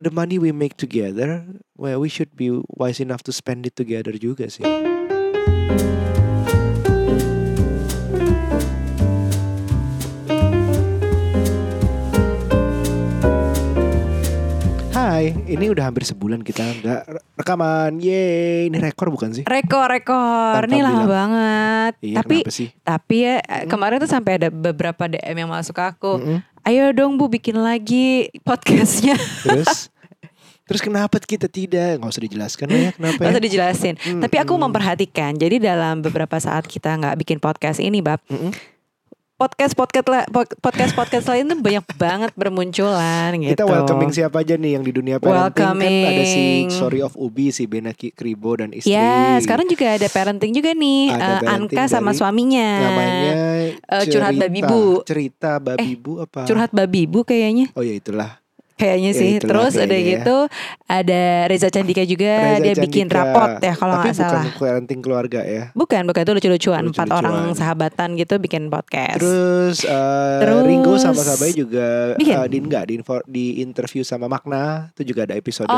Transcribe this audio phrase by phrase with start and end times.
[0.00, 1.44] the money we make together,
[1.76, 4.62] well, we should be wise enough to spend it together juga sih.
[14.94, 17.02] Hai, ini udah hampir sebulan kita nggak
[17.34, 17.98] rekaman.
[17.98, 19.42] Yeay, ini rekor bukan sih?
[19.42, 20.62] Rekor, rekor.
[20.62, 21.10] Tanpa Ini lama bilang.
[21.10, 21.92] banget.
[22.02, 22.70] Iya, tapi sih?
[22.86, 26.22] tapi ya kemarin tuh sampai ada beberapa DM yang masuk ke aku.
[26.22, 26.38] Mm-mm.
[26.68, 29.16] Ayo dong Bu bikin lagi podcastnya.
[29.16, 29.88] Terus,
[30.68, 31.96] terus kenapa kita tidak?
[31.96, 33.32] Nggak usah dijelaskan ya kenapa Gak ya?
[33.32, 33.94] usah dijelasin.
[33.96, 34.60] Mm, Tapi aku mm.
[34.68, 35.32] memperhatikan.
[35.40, 38.20] Jadi dalam beberapa saat kita nggak bikin podcast ini, bab.
[38.28, 38.52] Mm-mm.
[39.38, 43.54] Podcast podcast la- pod- podcast podcast lain tuh banyak banget bermunculan gitu.
[43.54, 46.66] Kita welcoming siapa aja nih yang di dunia parenting kan ada si.
[46.66, 48.90] Story of Ubi, si Benaki Kribo dan istri.
[48.90, 51.14] Ya, sekarang juga ada parenting juga nih.
[51.14, 52.68] Ada parenting Anka sama suaminya.
[52.82, 53.30] namanya
[53.78, 55.06] Eh, Curhat Babi Bu.
[55.06, 56.42] Cerita Babi Eh, Bu apa?
[56.42, 57.70] Curhat babi ibu kayaknya.
[57.78, 58.42] Oh ya itulah.
[58.78, 59.30] Kayaknya Ya, sih.
[59.36, 60.12] itulah Terus ada kayaknya ya.
[60.14, 60.36] gitu
[60.88, 63.18] ada Reza Candika juga Reza dia bikin Candika.
[63.20, 64.42] rapot ya kalau nggak salah.
[64.46, 65.62] bukan parenting keluarga ya.
[65.74, 67.18] Bukan, bukan itu lucu-lucuan empat Lucu-lucuan.
[67.26, 69.18] orang sahabatan gitu bikin podcast.
[69.18, 72.34] Terus, eh, Terus- Ringo sama Sabai juga Bikin?
[72.34, 75.74] eh, di enggak di, info- di interview sama Makna itu juga ada episode oh,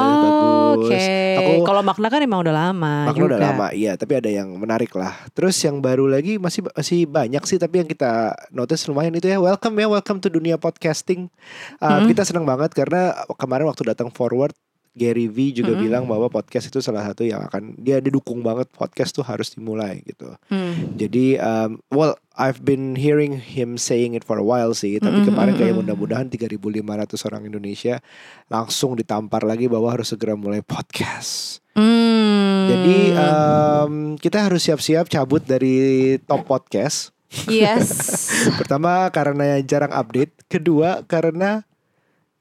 [0.77, 0.93] bagus.
[0.93, 1.09] Oke.
[1.39, 3.29] Aku Kalau makna kan emang udah lama Makna juga.
[3.31, 3.97] udah lama, iya.
[3.97, 5.17] Tapi ada yang menarik lah.
[5.33, 7.57] Terus yang baru lagi masih masih banyak sih.
[7.57, 8.13] Tapi yang kita
[8.51, 9.39] notice lumayan itu ya.
[9.39, 11.33] Welcome ya, welcome to dunia podcasting.
[11.79, 12.09] Uh, Mm-mm.
[12.09, 12.90] Kita senang banget karena
[13.39, 14.55] kemarin waktu datang forward.
[14.91, 15.85] Gary V juga Mm-mm.
[15.87, 20.03] bilang bahwa podcast itu salah satu yang akan dia didukung banget podcast tuh harus dimulai
[20.03, 20.35] gitu.
[20.51, 20.99] Hmm.
[20.99, 25.31] Jadi um, well I've been hearing him saying it for a while sih, tapi Mm-mm,
[25.31, 25.95] kemarin kayak mm-mm.
[25.95, 28.03] mudah-mudahan 3.500 orang Indonesia
[28.51, 31.63] langsung ditampar lagi bahwa harus segera mulai podcast.
[31.79, 32.67] Hmm.
[32.67, 37.15] Jadi um, kita harus siap-siap cabut dari top podcast.
[37.47, 37.87] yes.
[38.59, 41.63] Pertama karena jarang update, kedua karena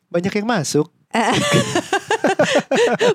[0.09, 0.87] banyak yang masuk.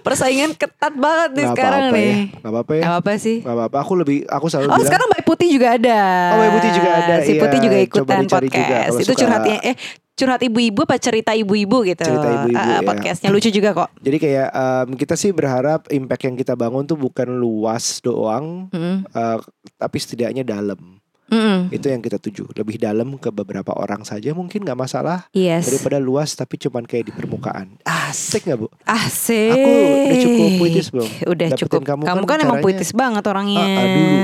[0.03, 2.07] Persaingan ketat banget nih sekarang apa-apa nih.
[2.07, 3.37] ya, nggak apa-apa ya, Gak apa-apa sih.
[3.41, 3.77] nggak apa-apa.
[3.81, 4.87] Aku lebih, aku selalu Oh bilang.
[4.87, 5.99] sekarang Mbak Putih juga ada.
[6.33, 7.41] Oh, Mbak Putih juga ada, Si iya.
[7.41, 8.89] Putih juga ikutan juga podcast.
[8.89, 9.77] kalau Itu suka- curhatnya eh
[10.15, 12.03] curhat ibu-ibu apa cerita ibu-ibu gitu.
[12.05, 12.81] Cerita ibu-ibu, Ah, ya.
[12.83, 13.89] Podcastnya lucu juga kok.
[13.99, 19.07] Jadi kayak um, kita sih berharap impact yang kita bangun tuh bukan luas doang, Mm-mm.
[19.09, 19.39] uh,
[19.77, 20.99] tapi setidaknya dalam.
[21.35, 21.59] Mm-mm.
[21.75, 22.55] Itu yang kita tuju.
[22.55, 25.67] Lebih dalam ke beberapa orang saja mungkin nggak masalah Yes.
[25.67, 27.75] daripada luas tapi cuman kayak di permukaan.
[27.83, 28.69] Asik nggak bu?
[28.87, 29.51] Asik.
[29.51, 29.71] Aku
[30.07, 31.09] udah cukup puitis belum?
[31.27, 31.81] Udah Dapetin cukup.
[31.83, 33.59] kamu Kamu, kan kan, emang puitis banget orangnya.
[33.61, 34.19] Ah, ah, dulu.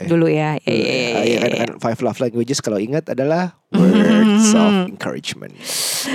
[0.00, 0.08] Ya?
[0.08, 0.50] Dulu ya.
[0.56, 0.96] Iya, Dulu iya, ya.
[0.96, 1.60] iya, iya kan, iya.
[1.60, 5.52] kan five love languages kalau ingat adalah words of encouragement.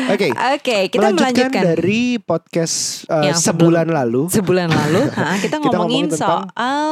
[0.09, 0.34] Oke.
[0.34, 1.63] Oke, kita melanjutkan, melanjutkan.
[1.78, 4.22] dari podcast uh, Yang sebelum- sebulan lalu.
[4.28, 6.85] Sebulan lalu, ha, kita, Kita ngomongin, ngomongin tentang- soal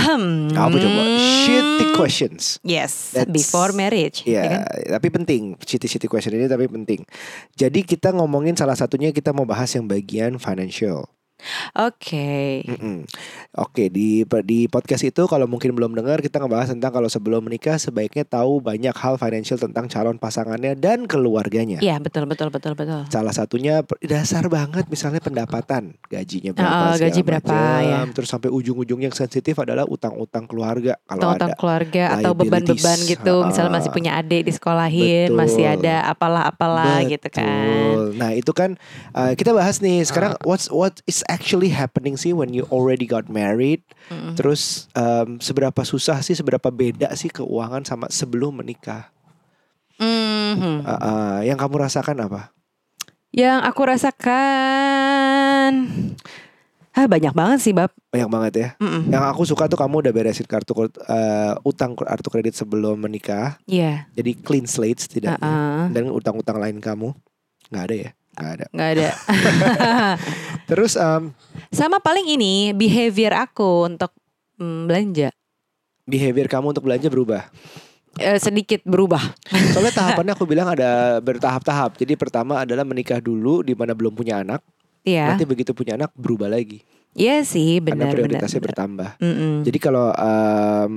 [0.00, 0.56] hmm.
[0.56, 1.02] Apa coba?
[1.44, 2.42] Shitty questions.
[2.62, 4.24] Yes, That's- before marriage.
[4.24, 4.60] ya kan?
[4.64, 5.42] Ya, tapi penting.
[5.60, 7.04] Citi-citi question ini tapi penting.
[7.54, 11.04] Jadi kita ngomongin salah satunya kita mau bahas yang bagian financial.
[11.76, 12.62] Oke.
[12.66, 13.04] Mm-mm.
[13.56, 17.76] Oke di di podcast itu kalau mungkin belum dengar kita ngebahas tentang kalau sebelum menikah
[17.76, 21.78] sebaiknya tahu banyak hal financial tentang calon pasangannya dan keluarganya.
[21.82, 23.06] Iya, betul betul betul betul.
[23.10, 27.82] Salah satunya dasar banget misalnya pendapatan gajinya berapa, Oh, gaji berapa, macam.
[27.84, 28.00] ya.
[28.14, 31.58] terus sampai ujung-ujung yang sensitif adalah utang-utang keluarga kalau Utang ada.
[31.58, 35.38] keluarga atau beban-beban gitu, misalnya masih punya adik di sekolahin, Betul.
[35.38, 37.44] masih ada apalah-apalah gitu kan.
[37.44, 38.04] Betul.
[38.16, 38.70] Nah itu kan
[39.12, 43.30] uh, kita bahas nih sekarang what's what is actually happening sih when you already got
[43.30, 43.86] married.
[44.10, 44.34] Mm-mm.
[44.34, 49.14] Terus um, seberapa susah sih, seberapa beda sih keuangan sama sebelum menikah?
[50.02, 50.82] Mhm.
[50.82, 52.50] Uh, uh, yang kamu rasakan apa?
[53.30, 55.70] Yang aku rasakan
[56.90, 57.94] Ah banyak banget sih bab.
[58.10, 58.68] Banyak banget ya.
[58.82, 59.14] Mm-mm.
[59.14, 63.62] Yang aku suka tuh kamu udah beresin kartu uh, utang kartu kredit sebelum menikah.
[63.70, 64.10] Iya.
[64.18, 65.38] Jadi clean slate setidaknya.
[65.38, 65.86] Uh-uh.
[65.94, 67.14] Dan utang-utang lain kamu
[67.70, 68.10] nggak ada ya?
[68.34, 68.66] Nggak ada.
[68.74, 69.08] Nggak ada.
[70.70, 71.34] Terus um,
[71.74, 74.14] Sama paling ini behavior aku untuk
[74.56, 75.30] mm, belanja
[76.10, 77.46] behavior kamu untuk belanja berubah.
[78.18, 79.22] Eh, sedikit berubah.
[79.70, 81.94] Soalnya tahapannya aku bilang ada bertahap-tahap.
[81.94, 84.58] Jadi pertama adalah menikah dulu di mana belum punya anak.
[85.06, 85.30] Iya.
[85.32, 86.82] Nanti begitu punya anak berubah lagi.
[87.14, 88.14] Iya sih karena benar benar.
[88.18, 88.68] prioritasnya benar.
[88.74, 89.10] bertambah.
[89.22, 89.54] Mm-mm.
[89.62, 90.94] Jadi kalau em,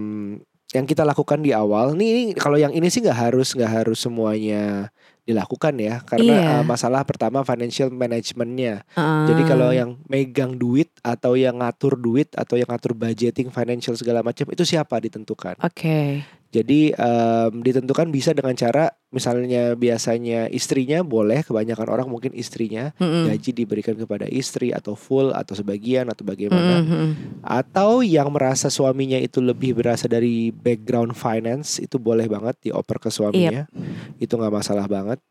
[0.73, 3.97] yang kita lakukan di awal, nih ini- kalau yang ini sih nggak harus nggak harus
[4.01, 4.89] semuanya
[5.23, 6.51] dilakukan ya, karena Iya.
[6.59, 8.83] eh, masalah pertama financial managementnya.
[8.93, 9.23] Ah.
[9.27, 14.19] Jadi kalau yang megang duit atau yang ngatur duit atau yang ngatur budgeting financial segala
[14.19, 15.55] macam itu siapa ditentukan.
[15.63, 16.27] Oke.
[16.53, 23.25] Jadi em, ditentukan bisa dengan cara misalnya biasanya istrinya boleh kebanyakan orang mungkin istrinya Mm-mm.
[23.29, 27.41] gaji diberikan kepada istri atau full atau sebagian atau bagaimana Mm-mm.
[27.41, 33.09] atau yang merasa suaminya itu lebih berasal dari background finance itu boleh banget dioper ke
[33.13, 33.69] suaminya
[34.17, 35.21] itu nggak masalah banget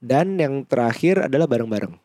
[0.00, 1.96] dan yang terakhir adalah bareng-bareng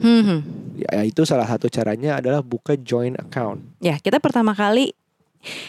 [0.00, 0.40] Hmm, hmm.
[0.80, 3.60] Ya itu salah satu caranya adalah buka joint account.
[3.84, 4.96] Ya, kita pertama kali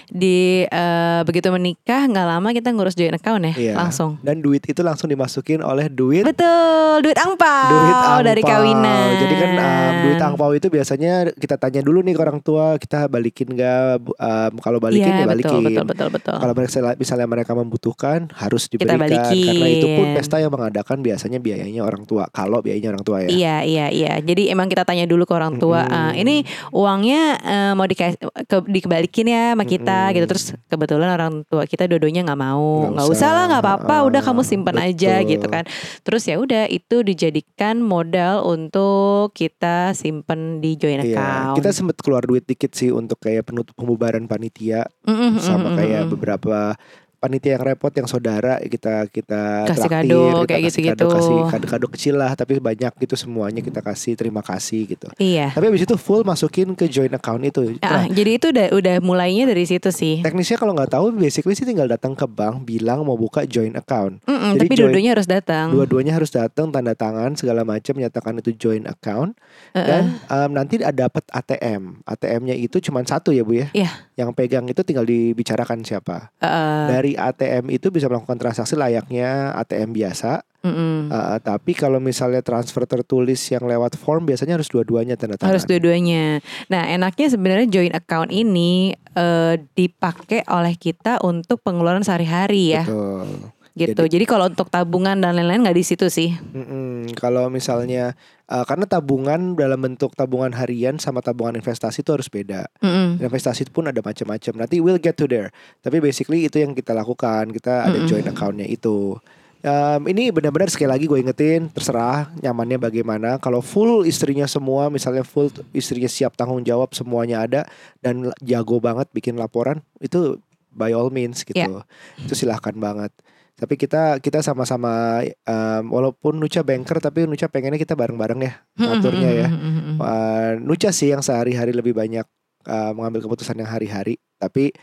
[0.07, 3.73] di eh, begitu menikah nggak lama kita ngurus joint account ya, Iya.
[3.75, 4.19] langsung.
[4.19, 8.19] Dan duit itu langsung dimasukin oleh duit Betul, duit angpau duit angpau.
[8.21, 9.07] dari kawinan.
[9.18, 13.07] Jadi kan um, duit angpau itu biasanya kita tanya dulu nih ke orang tua kita
[13.07, 14.12] balikin nggak?
[14.12, 15.63] Um, kalau balikin Iya, ya balikin.
[15.63, 16.35] betul, betul, betul, betul.
[16.38, 19.47] Kalau mereka misalnya mereka membutuhkan harus diberikan balikin.
[19.47, 22.27] karena itu pun pesta yang mengadakan biasanya biayanya orang tua.
[22.29, 23.29] Kalau biayanya orang tua ya.
[23.31, 24.13] Iya, iya, iya.
[24.19, 25.95] Jadi emang kita tanya dulu ke orang tua, Mm-mm.
[25.95, 30.16] "Ah, ini uangnya eh, mau dikasih ke, dikembalikin ya sama kita Mm-mm.
[30.18, 30.25] gitu.
[30.28, 33.13] Terus kebetulan orang tua kita dua-duanya nggak mau, Nggak usah.
[33.13, 35.63] usah lah, nggak apa-apa, Ah, udah kamu simpan aja gitu kan.
[36.02, 41.56] Terus ya udah itu dijadikan modal untuk kita simpen di joint Iya, account.
[41.62, 46.04] kita sempet keluar duit dikit sih untuk kayak penutup pembubaran panitia Mm-mm, sama mm-mm, kayak
[46.10, 46.74] beberapa
[47.21, 51.06] panitia yang repot yang saudara kita kita Kasih traktir, kado, kita kayak kasih gitu-gitu.
[51.06, 55.53] kado kasih kado-kado kecil lah tapi banyak gitu semuanya kita kasih terima kasih gitu Iya.
[55.53, 58.95] tapi abis itu full masukin ke joint account itu Ah, nah, jadi itu udah udah
[59.00, 60.19] mulainya dari situ sih.
[60.19, 64.18] teknisnya kalau nggak tahu basically sih tinggal datang ke bank bilang mau buka joint account
[64.23, 65.68] Mm-mm, jadi tapi dua-duanya harus datang.
[65.69, 69.38] dua-duanya harus datang tanda tangan segala macam menyatakan itu joint account
[69.71, 69.85] Heeh.
[69.85, 73.89] dan um, nanti ada dapat ATM ATM-nya itu cuma satu ya bu ya Iya.
[74.21, 76.85] Yang pegang itu tinggal dibicarakan siapa Heeh.
[76.88, 81.09] dari ATM itu bisa melakukan transaksi layaknya ATM biasa Mm-mm.
[81.09, 85.57] Uh, tapi kalau misalnya transfer tertulis yang lewat form biasanya harus dua-duanya tanda tangan.
[85.57, 86.38] Harus dua-duanya.
[86.69, 93.27] Nah, enaknya sebenarnya joint account ini eh, dipakai oleh kita untuk pengeluaran sehari-hari ya, Betul.
[93.75, 94.03] Gitu.
[94.03, 96.35] Jadi, kalau untuk tabungan dan lain-lain nggak di situ sih.
[96.51, 97.12] Mm-mm.
[97.15, 98.13] Kalau misalnya
[98.51, 102.68] uh, karena tabungan dalam bentuk tabungan harian sama tabungan investasi itu harus beda.
[102.83, 103.23] Mm-mm.
[103.23, 104.53] Investasi pun ada macam-macam.
[104.68, 105.56] Nanti we'll get to there.
[105.79, 107.50] Tapi basically itu yang kita lakukan.
[107.56, 108.09] Kita ada Mm-mm.
[108.12, 109.15] joint accountnya itu.
[109.62, 113.38] Um, ini benar-benar sekali lagi gue ingetin terserah nyamannya bagaimana.
[113.38, 117.62] Kalau full istrinya semua, misalnya full istrinya siap tanggung jawab semuanya ada
[118.01, 120.41] dan jago banget bikin laporan itu
[120.73, 121.62] by all means gitu.
[121.62, 121.85] Ya.
[122.18, 123.13] Itu silahkan banget.
[123.62, 129.30] Tapi kita kita sama-sama um, walaupun Nucha banker tapi Nucha pengennya kita bareng-bareng ya ngaturnya
[129.30, 129.48] ya.
[129.54, 130.02] Mm-mm.
[130.02, 132.25] Uh, Nucha sih yang sehari-hari lebih banyak
[132.66, 134.18] uh, mengambil keputusan yang hari-hari.
[134.42, 134.74] Tapi,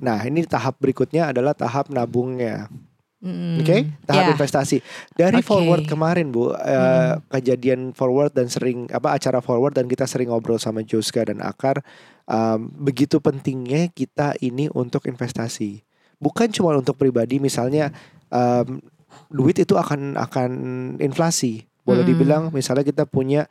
[0.00, 2.72] nah ini tahap berikutnya adalah tahap nabungnya,
[3.60, 3.76] oke?
[4.08, 4.32] Tahap Ya.
[4.32, 4.80] investasi.
[5.12, 5.52] Dari Oke.
[5.52, 7.20] forward kemarin bu, uh, Hmm.
[7.28, 11.84] kejadian forward dan sering apa acara forward dan kita sering ngobrol sama Joska dan Akar.
[12.26, 15.85] um, begitu pentingnya kita ini untuk investasi,
[16.18, 17.38] bukan cuma untuk pribadi.
[17.38, 17.92] Misalnya
[18.30, 18.80] um,
[19.28, 20.50] duit itu akan akan
[21.00, 21.64] inflasi.
[21.86, 22.10] Boleh Mm.
[22.10, 23.46] dibilang misalnya kita punya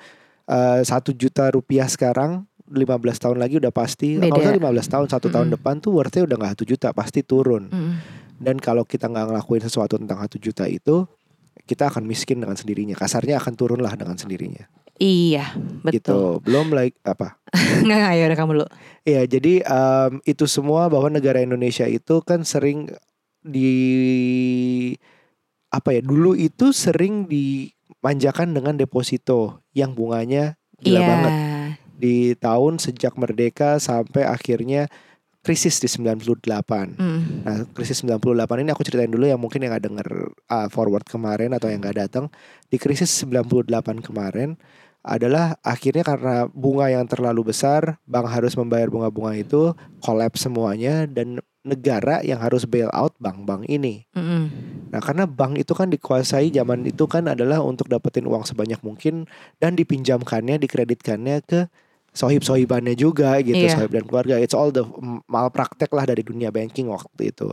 [0.45, 4.29] eh, satu juta rupiah sekarang 15 tahun lagi udah pasti Beda.
[4.33, 5.55] kalau usah 15 tahun satu tahun Mm-mm.
[5.57, 7.93] depan tuh worthnya udah nggak satu juta pasti turun Mm-mm.
[8.41, 11.05] dan kalau kita nggak ngelakuin sesuatu tentang satu juta itu
[11.65, 14.65] kita akan miskin dengan sendirinya kasarnya akan turun lah dengan sendirinya
[14.95, 15.51] Iya,
[15.83, 15.99] betul.
[15.99, 17.35] gitu belum like apa
[17.83, 18.67] Nggak, nggak, ya udah kamu dulu.
[19.03, 22.91] Iya, jadi em, itu semua bahwa negara Indonesia itu kan sering
[23.39, 23.71] di
[25.71, 26.01] apa ya?
[26.03, 31.07] Dulu itu sering dimanjakan dengan deposito yang bunganya gila Iya.
[31.07, 31.33] banget
[31.95, 34.91] di tahun sejak merdeka sampai akhirnya
[35.45, 36.41] krisis di 98.
[36.97, 37.21] Mm.
[37.45, 40.09] Nah, krisis 98 ini aku ceritain dulu yang mungkin yang nggak denger
[40.49, 42.33] uh, forward kemarin atau yang nggak datang.
[42.73, 43.69] Di krisis 98
[44.01, 44.57] kemarin
[45.05, 51.37] adalah akhirnya karena bunga yang terlalu besar, bank harus membayar bunga-bunga itu, collapse semuanya dan
[51.61, 54.09] negara yang harus bail out bank-bank ini.
[54.17, 54.49] Mm-mm.
[54.89, 59.29] Nah, karena bank itu kan dikuasai zaman itu kan adalah untuk dapetin uang sebanyak mungkin
[59.61, 61.69] dan dipinjamkannya, dikreditkannya ke
[62.15, 63.75] sohib-sohibannya juga gitu, Iya.
[63.75, 64.39] sohib dan keluarga.
[64.39, 64.87] It's all the
[65.27, 67.51] malpraktek lah dari dunia banking waktu itu.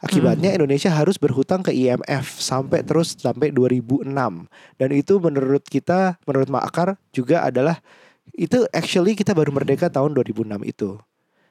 [0.00, 4.48] Akibatnya Indonesia harus berhutang ke IMF sampai terus sampai 2006.
[4.80, 7.84] Dan itu menurut kita, menurut Makar juga adalah
[8.32, 10.96] itu actually kita baru merdeka tahun 2006 itu.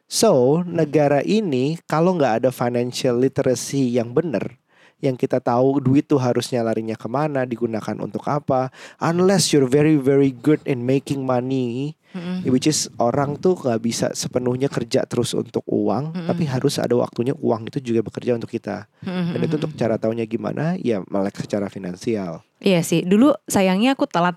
[0.10, 4.58] So, negara ini kalau nggak ada financial literacy yang benar,
[5.00, 8.68] yang kita tahu duit tuh harusnya larinya ke mana, digunakan untuk apa,
[9.00, 12.44] unless you're very very good in making money, Mm-mm.
[12.52, 16.28] which is orang tuh nggak bisa sepenuhnya kerja terus untuk uang, Mm-mm.
[16.28, 18.92] tapi harus ada waktunya uang itu juga bekerja untuk kita.
[19.04, 22.44] Dan itu untuk cara taunya gimana, ya melek secara finansial.
[22.60, 24.36] Iya sih, dulu sayangnya aku telat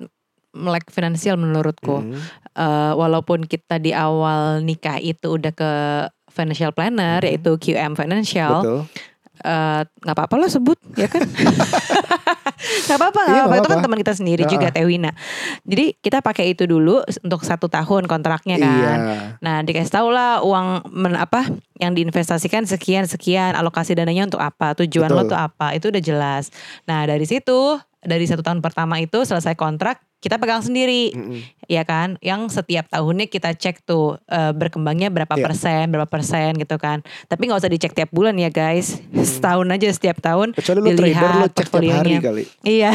[0.53, 2.05] melek finansial menurutku.
[2.07, 2.19] Mhm.
[2.53, 5.71] Eh, walaupun kita di awal nikah itu udah ke
[6.29, 7.29] financial planner Mhm.
[7.29, 8.81] yaitu QM Financial, Betul.
[9.41, 11.25] Eh, nggak apa-apa lah sebut ya kan?
[12.63, 13.59] Nggak apa-apa, nggak Iya, apa-apa.
[13.59, 14.69] Itu kan teman kita sendiri juga.
[14.71, 15.11] Tewina.
[15.67, 18.71] Jadi kita pakai itu dulu untuk satu tahun kontraknya kan.
[18.79, 18.93] Iya.
[19.43, 21.51] Nah dikasih tahu lah uang men, apa
[21.83, 25.35] yang diinvestasikan sekian sekian alokasi dananya untuk apa tujuan lo Betul.
[25.35, 26.55] tuh apa itu udah jelas.
[26.87, 31.43] Nah dari situ dari satu tahun pertama itu selesai kontrak kita pegang sendiri Mm-mm.
[31.67, 35.43] ya kan yang setiap tahunnya kita cek tuh eh, berkembangnya berapa Iya.
[35.43, 39.89] persen berapa persen gitu kan tapi nggak usah dicek tiap bulan ya guys setahun aja
[39.89, 42.43] setiap tahun Kecuali lu trader dilihat lu cek tiap hari kali.
[42.63, 42.95] iya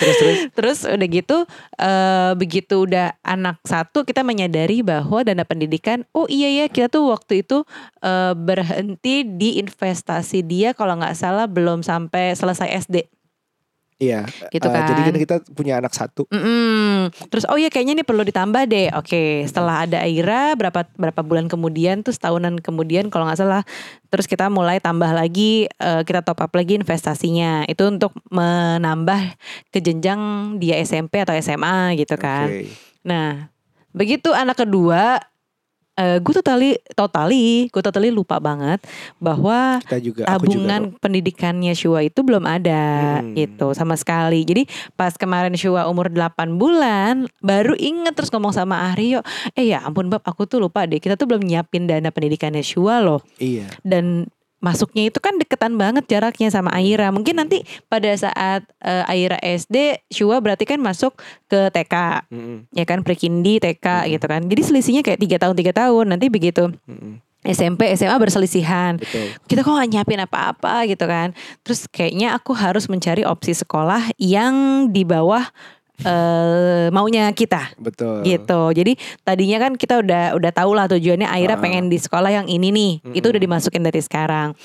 [0.00, 0.38] Terus terus.
[0.56, 1.36] terus udah gitu
[1.76, 7.08] eh, begitu udah anak satu kita menyadari bahwa dana pendidikan oh iya ya kita tuh
[7.08, 7.68] waktu itu
[8.00, 13.08] eh, berhenti di investasi dia kalau nggak salah belum sampai selesai SD
[14.00, 14.24] Iya.
[14.48, 15.12] Gitu Eh, jadi kan.
[15.12, 16.24] kan kita punya anak satu.
[16.32, 17.12] Mm-mm.
[17.28, 18.88] Terus oh iya kayaknya ini perlu ditambah deh.
[18.96, 23.62] Oke, setelah ada Aira berapa berapa bulan kemudian tuh setahunan kemudian kalau nggak salah
[24.08, 27.68] terus kita mulai tambah lagi eh, kita top up lagi investasinya.
[27.68, 29.36] Itu untuk menambah
[29.68, 32.48] ke jenjang dia SMP atau SMA gitu kan.
[32.48, 32.72] Oke.
[33.04, 33.52] Nah,
[33.92, 35.20] begitu anak kedua
[35.94, 38.78] eh gue totally totally gue totally lupa banget
[39.18, 40.22] bahwa Kita juga.
[40.26, 43.34] aku juga tabungan pendidikannya Shua itu belum ada Hmm.
[43.34, 44.42] gitu sama sekali.
[44.42, 49.20] Jadi pas kemarin Shua umur 8 bulan baru inget terus ngomong sama Aryo,
[49.52, 50.98] "Eh ya ampun Bab, aku tuh lupa deh.
[50.98, 53.68] Kita tuh belum nyiapin dana pendidikannya Shua loh." Iya.
[53.82, 57.08] Dan masuknya itu kan deketan banget jaraknya sama Aira.
[57.10, 61.16] Mungkin nanti pada saat eh, Aira SD, Shua berarti kan masuk
[61.48, 62.68] ke TK Mm-mm.
[62.70, 64.08] ya kan prekindi TK Hmm.
[64.12, 64.40] gitu kan.
[64.46, 66.12] Jadi selisihnya kayak tiga tahun tiga tahun.
[66.12, 67.18] Nanti begitu Mm-mm.
[67.40, 69.32] SMP SMA berselisihan Betul.
[69.48, 71.32] kita kok gak nyiapin apa-apa gitu kan
[71.64, 75.48] terus kayaknya aku harus mencari opsi sekolah yang di bawah
[76.00, 77.74] eh maunya kita.
[77.76, 78.24] Betul.
[78.24, 78.72] gitu.
[78.72, 81.60] Jadi tadinya kan kita udah udah tahu lah tujuannya Aira Ah.
[81.60, 82.92] pengen di sekolah yang ini nih.
[83.12, 84.56] Itu udah dimasukin dari sekarang.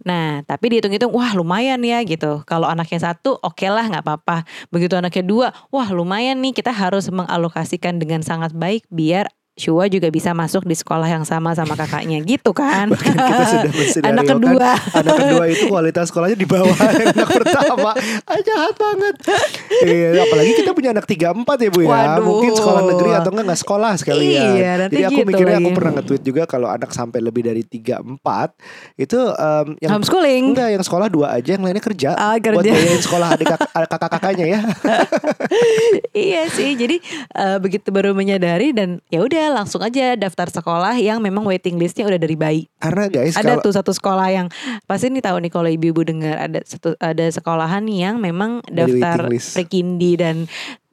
[0.00, 2.40] Nah tapi dihitung-hitung wah lumayan ya gitu.
[2.48, 4.48] Kalau anaknya satu oke lah nggak apa-apa.
[4.72, 9.28] Begitu anaknya dua wah lumayan nih kita harus mengalokasikan dengan sangat baik biar
[9.60, 13.44] Shua juga bisa masuk di sekolah yang sama sama kakaknya gitu kan Bahkan kita
[13.92, 16.72] sudah anak kedua anak kedua itu kualitas sekolahnya di bawah
[17.12, 17.92] anak pertama.
[18.24, 19.14] Ah, jahat banget.
[19.84, 21.88] Iya, apalagi kita punya anak tiga empat ya bu ya.
[21.90, 22.24] Waduh.
[22.24, 24.50] Mungkin sekolah negeri atau enggak nggak sekolah sekalian.
[24.56, 25.76] Iya, nanti Jadi aku gitu mikirnya aku lagi.
[25.76, 28.54] pernah nge-tweet juga kalau anak sampai lebih dari tiga empat
[28.96, 32.08] itu em, yang homeschooling enggak yang sekolah dua aja yang lainnya kerja.
[32.16, 32.70] Ah, Buat kerja.
[32.72, 33.46] bayarin sekolah adik
[33.90, 34.60] kakak-kakaknya ya.
[36.12, 36.96] iya sih jadi
[37.34, 42.06] eh, begitu baru menyadari dan ya udah langsung aja daftar sekolah yang memang waiting listnya
[42.06, 44.46] udah dari bayi Karena guys ada kalau tuh satu sekolah yang
[44.88, 50.18] pasti nih tahu nih kalau ibu-ibu dengar ada satu ada sekolahan yang memang daftar prekindi
[50.18, 50.48] dan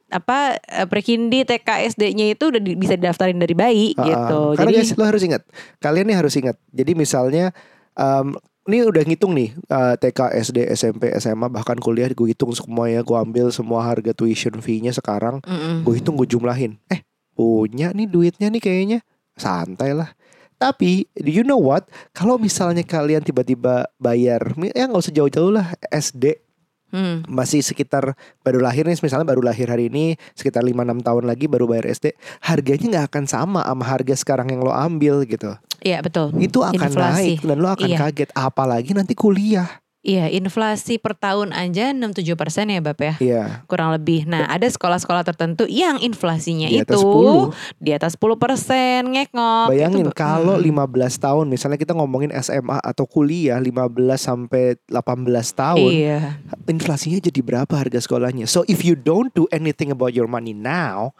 [0.08, 4.04] apa eh, prekindi TK SD-nya itu udah di- bisa didaftarin dari bayi ah.
[4.08, 5.42] gitu Karena jadi guys lo harus ingat,
[5.84, 6.56] kalian nih harus ingat.
[6.72, 7.52] Jadi misalnya
[7.92, 8.32] em,
[8.68, 13.16] ini udah ngitung nih eh, TK, SD, SMP, SMA bahkan kuliah gue hitung semuanya, gue
[13.16, 15.84] ambil semua harga tuition fee-nya sekarang, Mm-mm.
[15.84, 16.80] gue hitung gue jumlahin.
[16.88, 17.04] Eh
[17.38, 18.98] punya nih duitnya nih kayaknya
[19.38, 20.10] santai lah.
[20.58, 21.86] Tapi do you know what?
[22.10, 24.42] Kalau misalnya kalian tiba-tiba bayar,
[24.74, 26.42] ya nggak usah jauh-jauh lah SD
[26.88, 27.20] Hmm.
[27.28, 31.68] masih sekitar baru lahir nih misalnya baru lahir hari ini sekitar 5-6 tahun lagi baru
[31.68, 35.52] bayar SD harganya nggak akan sama sama harga sekarang yang lo ambil gitu
[35.84, 37.36] Iya betul itu akan Inflasi.
[37.36, 37.98] naik dan lo akan Iya.
[38.08, 39.68] kaget apalagi nanti kuliah
[39.98, 44.30] Iya inflasi per tahun aja 6-7 persen ya Bap ya iya kurang lebih.
[44.30, 49.66] Nah, ada sekolah-sekolah tertentu yang inflasinya di atas itu 10 di atas 10 persen ngekngok.
[49.68, 50.64] bayangin Itu- kalau Hmm.
[50.64, 57.40] 15 tahun misalnya kita ngomongin SMA atau kuliah 15 sampai 18 tahun Iya, inflasinya jadi
[57.42, 61.10] berapa harga sekolahnya so if you don't do anything about your money now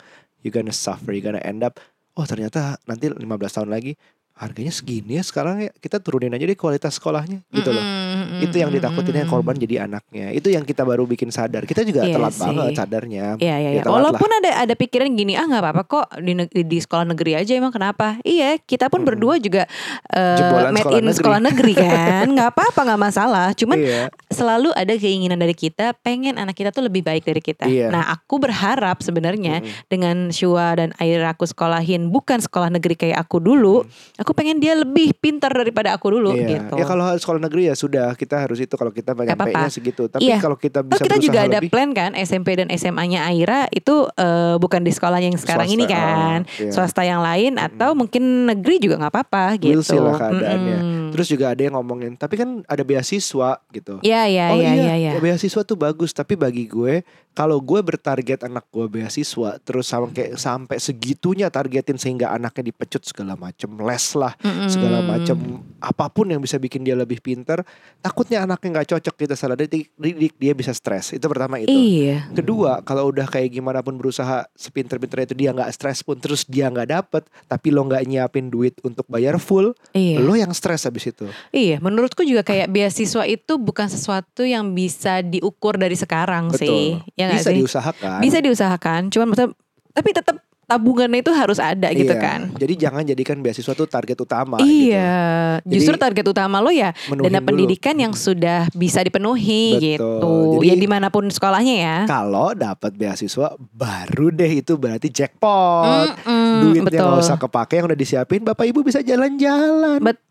[0.40, 1.82] you gonna suffer you gonna end up
[2.14, 3.98] oh ternyata nanti 15 tahun lagi
[4.38, 8.56] harganya segini ya sekarang ya kita turunin aja deh kualitas sekolahnya gitu loh Mm-mm, itu
[8.56, 9.34] yang ditakutin yang mm-mm.
[9.34, 12.42] korban jadi anaknya itu yang kita baru bikin sadar kita juga Iya telat sih.
[12.42, 13.82] banget sadarnya Iya iya Ya, iya.
[13.82, 13.92] lah.
[13.92, 17.68] Walaupun ada ada pikiran gini, ah nggak apa-apa kok di, di sekolah negeri aja emang
[17.68, 18.16] kenapa?
[18.22, 19.08] Iya, kita pun Mm-mm.
[19.10, 19.66] berdua juga
[20.08, 21.18] eh, Jebolan made sekolah in negeri.
[21.18, 23.46] sekolah negeri kan, nggak apa-apa nggak masalah.
[23.52, 27.66] Cuman iya selalu ada keinginan dari kita, pengen anak kita tuh lebih baik dari kita.
[27.66, 27.90] Iya.
[27.90, 29.84] Nah, aku berharap sebenarnya Mm-mm.
[29.90, 33.82] dengan Shua dan Aira aku sekolahin bukan sekolah negeri kayak aku dulu,
[34.28, 36.36] aku pengen dia lebih pintar daripada aku dulu.
[36.36, 36.68] Iya.
[36.68, 36.76] gitu.
[36.76, 40.04] Ya kalau sekolah negeri ya sudah kita harus itu kalau kita nyampe segitu.
[40.04, 40.36] Tapi Iya.
[40.36, 44.04] kalau kita bisa kita juga berusaha ada lebih, plan kan SMP dan SMA-nya Aira itu
[44.12, 46.68] eh, bukan di sekolah yang sekarang Swasta, ini kan, ah, iya.
[46.68, 49.80] swasta yang lain atau mungkin negeri juga nggak apa-apa gitu.
[49.80, 50.78] We'll see lah keadaannya.
[51.08, 51.14] Mm-mm.
[51.16, 53.96] Terus juga ada yang ngomongin, tapi kan ada beasiswa gitu.
[54.04, 54.94] Iya iya oh iya iya, iya.
[54.94, 55.10] iya.
[55.16, 56.12] ya beasiswa tuh bagus.
[56.12, 57.00] Tapi bagi gue,
[57.32, 63.38] kalau gue bertarget anak gue beasiswa, terus sampai sampai segitunya targetin sehingga anaknya dipecut segala
[63.38, 64.68] macem, les lah, Mm-mm.
[64.68, 67.62] segala macam apa pun yang bisa bikin dia lebih pintar.
[68.02, 71.14] Takutnya anaknya nggak cocok kita salah didik, didik, dia bisa stres.
[71.14, 71.70] Itu pertama itu.
[71.70, 72.28] Iya.
[72.34, 76.66] Kedua, kalau udah kayak gimana pun berusaha sepinter-pinter itu dia nggak stres pun terus dia
[76.66, 80.18] nggak dapet, tapi lo nggak nyiapin duit untuk bayar full, Iya.
[80.18, 81.26] lo yang stres habis abis itu.
[81.50, 86.98] Iya, menurutku juga kayak beasiswa itu bukan sesuatu yang bisa diukur dari sekarang sih.
[87.14, 87.56] Ya Bisa sih?
[87.56, 88.18] diusahakan.
[88.18, 89.54] Bisa diusahakan, cuman maksudnya
[89.88, 92.20] tapi tetap tabungannya itu harus ada gitu Iya.
[92.20, 92.40] kan.
[92.52, 94.60] Jadi jangan jadikan beasiswa tuh target utama.
[94.60, 94.68] gitu.
[94.92, 95.16] Iya,
[95.58, 97.48] Jadi, justru target utama lo ya dana dulu.
[97.48, 99.88] pendidikan yang sudah bisa dipenuhi Betul.
[99.96, 100.12] gitu.
[100.60, 101.96] Jadi- ya di mana pun sekolahnya ya.
[102.04, 106.12] Kalau dapat beasiswa baru deh itu berarti jackpot.
[106.20, 107.00] Mm-mm, Duitnya betul.
[107.00, 110.04] nggak usah kepake yang udah disiapin, bapak ibu bisa jalan-jalan.
[110.04, 110.27] Betul,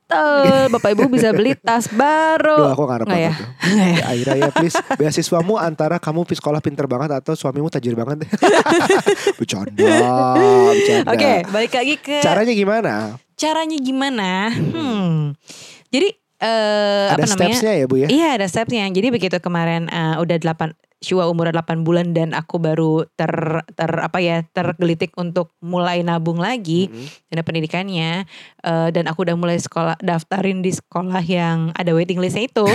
[0.67, 2.55] Bapak Ibu bisa beli tas baru.
[2.57, 3.31] Duh, aku ngarep ya?
[3.35, 3.47] tuh.
[3.67, 8.23] Ya, Aira ya please Beasiswamu antara kamu sekolah pinter banget Atau suamimu tajir banget
[9.37, 9.75] Bercanda
[10.71, 12.93] Bercanda Oke, balik lagi ke Caranya gimana?
[13.35, 14.49] caranya gimana?
[14.49, 15.37] Hmm.
[15.91, 17.53] Jadi eh Ada apa namanya?
[17.53, 18.07] stepsnya ya Bu ya?
[18.09, 18.89] Iya ada stepsnya.
[18.89, 23.30] Jadi begitu kemarin eh, udah 8 Shua umur 8 bulan dan aku baru ter
[23.77, 26.89] ter apa ya tergelitik untuk mulai nabung lagi
[27.30, 28.25] dana pendidikannya
[28.63, 32.66] eh, dan aku udah mulai sekolah daftarin di sekolah yang ada waiting listnya itu.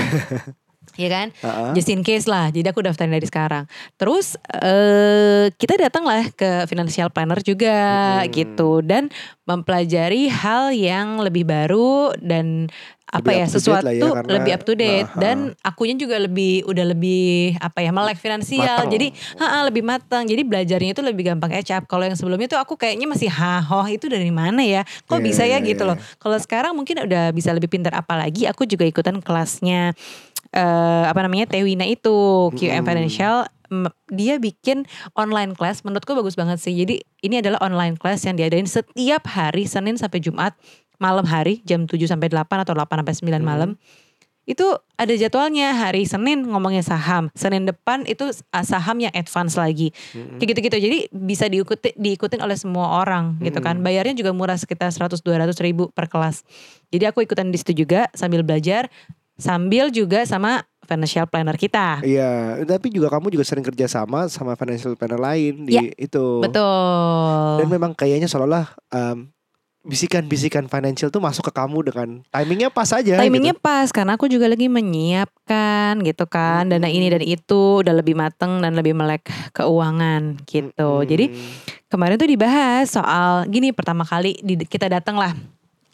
[0.94, 1.26] Iya kan?
[1.42, 1.74] Ha-ha.
[1.74, 2.54] Just in case lah.
[2.54, 3.66] Jadi aku daftarin dari sekarang.
[3.98, 7.74] Terus eh kita datang lah ke financial planner juga
[8.22, 8.30] Hmm.
[8.30, 9.10] gitu dan
[9.50, 12.70] mempelajari hal yang lebih baru dan
[13.12, 16.64] apa Lebih ya sesuatu ya, karena- lebih up to date Nah, dan akunya juga lebih
[16.64, 18.64] udah lebih apa ya melek finansial.
[18.80, 18.88] Mateng.
[18.88, 20.24] Jadi ha lebih matang.
[20.24, 21.84] Jadi belajarnya itu lebih gampang ecap.
[21.84, 24.80] Kalau yang sebelumnya tuh aku kayaknya masih hahoh itu dari mana ya?
[25.04, 25.92] Kok Iya, bisa ya iya, gitu iya.
[25.92, 25.96] loh.
[26.16, 29.92] Kalau sekarang mungkin udah bisa lebih pintar apalagi aku juga ikutan kelasnya
[30.52, 32.88] eh apa namanya Tewina itu QM Mm-mm.
[32.88, 33.36] Financial
[34.12, 34.84] dia bikin
[35.16, 36.76] online class menurutku bagus banget sih.
[36.76, 40.52] Jadi ini adalah online class yang diadain setiap hari Senin sampai Jumat
[41.02, 43.42] malam hari jam 7 sampai 8 atau 8 sampai 9 Hmm.
[43.42, 43.70] malam.
[44.42, 49.94] Itu ada jadwalnya hari Senin ngomongnya saham, Senin depan itu ah, saham yang advance lagi.
[50.18, 50.42] Mm-mm.
[50.42, 50.76] Kayak gitu-gitu.
[50.82, 53.78] Jadi bisa diikuti diikutin oleh semua orang gitu kan.
[53.78, 53.86] Mm.
[53.86, 56.42] Bayarnya juga murah sekitar 100 200 ribu per kelas.
[56.90, 58.90] Jadi aku ikutan di situ juga sambil belajar
[59.38, 62.02] sambil juga sama financial planner kita.
[62.02, 66.42] Iya Tapi juga kamu juga sering kerja sama Sama financial planner lain Di Ya, itu
[66.42, 67.62] Betul.
[67.62, 69.30] Dan memang kayaknya seolah-olah em,
[69.82, 73.66] Bisikan-bisikan financial tuh masuk ke kamu dengan Timingnya pas aja Timingnya gitu.
[73.66, 78.62] pas karena aku juga lagi menyiapkan gitu kan dana ini dan itu udah lebih mateng
[78.62, 81.02] dan lebih melek keuangan gitu.
[81.02, 81.10] Mm-mm.
[81.10, 81.34] Jadi
[81.90, 85.34] kemarin tuh dibahas soal gini pertama kali di- kita datang lah.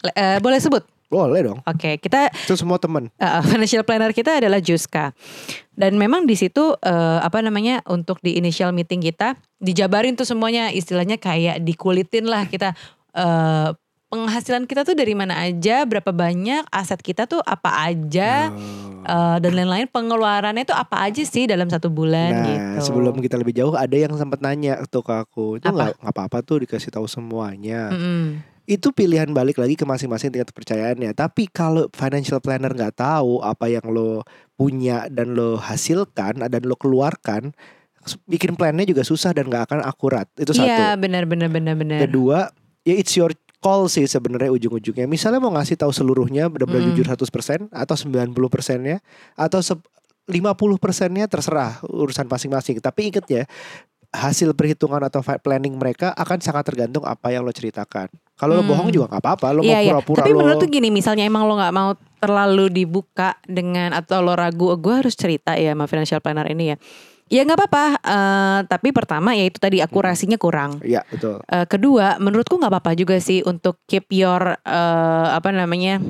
[0.05, 0.85] Eh, boleh sebut?
[1.09, 5.17] Boleh dong Oke, kita Itu semua temen uh, financial planner kita adalah Juska.
[5.73, 10.69] Dan memang di situ uh, apa namanya untuk di initial meeting kita dijabarin tuh semuanya
[10.69, 12.77] istilahnya kayak dikulitin lah kita
[13.15, 13.73] uh,
[14.09, 18.49] penghasilan kita tuh dari mana aja, berapa banyak, aset kita tuh apa aja
[18.99, 19.05] Oh.
[19.05, 22.45] uh, dan lain-lain pengeluarannya tuh apa aja sih dalam satu bulan Nah,
[22.81, 22.89] gitu.
[22.91, 25.61] sebelum kita lebih jauh ada yang sempat nanya tuh ke aku.
[25.61, 27.93] Itu nggak apa-apa tuh dikasih tahu semuanya.
[27.93, 28.43] Mm-mm.
[28.69, 31.17] Itu pilihan balik lagi ke masing-masing tingkat kepercayaannya.
[31.17, 34.25] Tapi kalau financial planner nggak tahu apa yang lo
[34.57, 37.57] punya dan lo hasilkan dan lo keluarkan,
[38.29, 40.29] bikin plannya juga susah dan nggak akan akurat.
[40.37, 40.69] Itu satu.
[40.69, 41.99] Iya benar benar benar benar.
[42.05, 42.53] Kedua,
[42.89, 45.05] ya it's your call sih sebenarnya ujung-ujungnya.
[45.05, 46.89] Misalnya mau ngasih tahu seluruhnya benar-benar Mm.
[46.95, 49.03] jujur 100% atau 90 persennya
[49.35, 49.83] atau se-
[50.25, 52.79] 50 persennya terserah urusan masing-masing.
[52.79, 53.43] Tapi inget ya,
[54.09, 58.09] hasil perhitungan atau planning mereka akan sangat tergantung apa yang lo ceritakan.
[58.35, 58.71] Kalau lo Hmm.
[58.71, 59.91] bohong juga nggak apa-apa, lo Iya, mau iya.
[59.91, 60.39] pura-pura Tapi lo.
[60.39, 64.95] menurut tuh gini, misalnya emang lo nggak mau terlalu dibuka dengan atau lo ragu, gue
[64.95, 66.77] harus cerita ya sama financial planner ini ya.
[67.29, 67.85] Ya nggak apa-apa.
[67.99, 70.81] eh, tapi pertama ya itu tadi akurasinya kurang.
[70.81, 71.41] Iya betul.
[71.43, 76.01] Eh, kedua, menurutku nggak apa-apa juga sih untuk keep your eh, apa namanya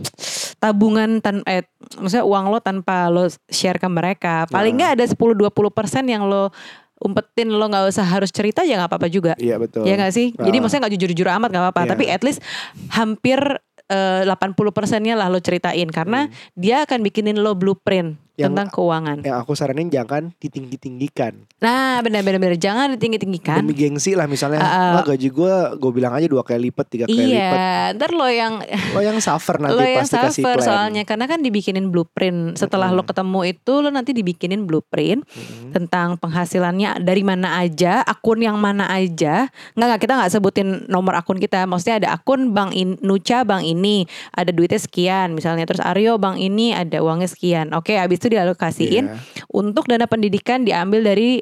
[0.57, 1.62] tabungan tan eh
[1.94, 4.46] maksudnya uang lo tanpa lo share ke mereka.
[4.46, 4.78] Paling Nah.
[4.78, 6.50] nggak ada 10-20 persen yang lo
[6.98, 9.33] umpetin lo nggak usah harus cerita ya nggak apa-apa juga.
[9.37, 9.87] Iya betul.
[9.87, 10.35] Ya gak sih?
[10.35, 10.61] Jadi Ah.
[10.61, 11.90] maksudnya gak jujur-jujur amat gak apa-apa Iya.
[11.94, 12.40] Tapi at least
[12.90, 13.38] hampir
[13.87, 16.33] eh, 80 persennya lah lo ceritain Karena Hmm.
[16.52, 21.35] dia akan bikinin lo blueprint Yang- tentang keuangan Yang aku saranin jangan ditinggi-tinggikan.
[21.59, 24.92] Nah benar-benar Jangan ditinggi-tinggikan Demi gengsi lah misalnya, Ah, ah.
[24.94, 27.35] "Wah, gaji gue, gue bilang aja dua kali lipat, tiga kali lipat.
[27.35, 28.62] Iya Ntar lo yang
[28.94, 30.64] Lo yang suffer nanti Lo yang pas dikasih suffer plan.
[30.64, 33.11] soalnya Karena kan dibikinin blueprint Setelah lo Mm-mm.
[33.11, 35.74] ketemu itu Lo nanti dibikinin blueprint Mm-mm.
[35.74, 41.16] Tentang penghasilannya dari mana aja Akun yang mana aja Nggak, nggak kita nggak sebutin nomor
[41.16, 45.83] akun kita Maksudnya ada akun bank in, Nuca bank ini Ada duitnya sekian misalnya Terus
[45.83, 49.16] Aryo bank ini ada uangnya sekian Oke habis itu dialokasiin Iya.
[49.48, 51.40] Untuk dana pendidikan diambil dari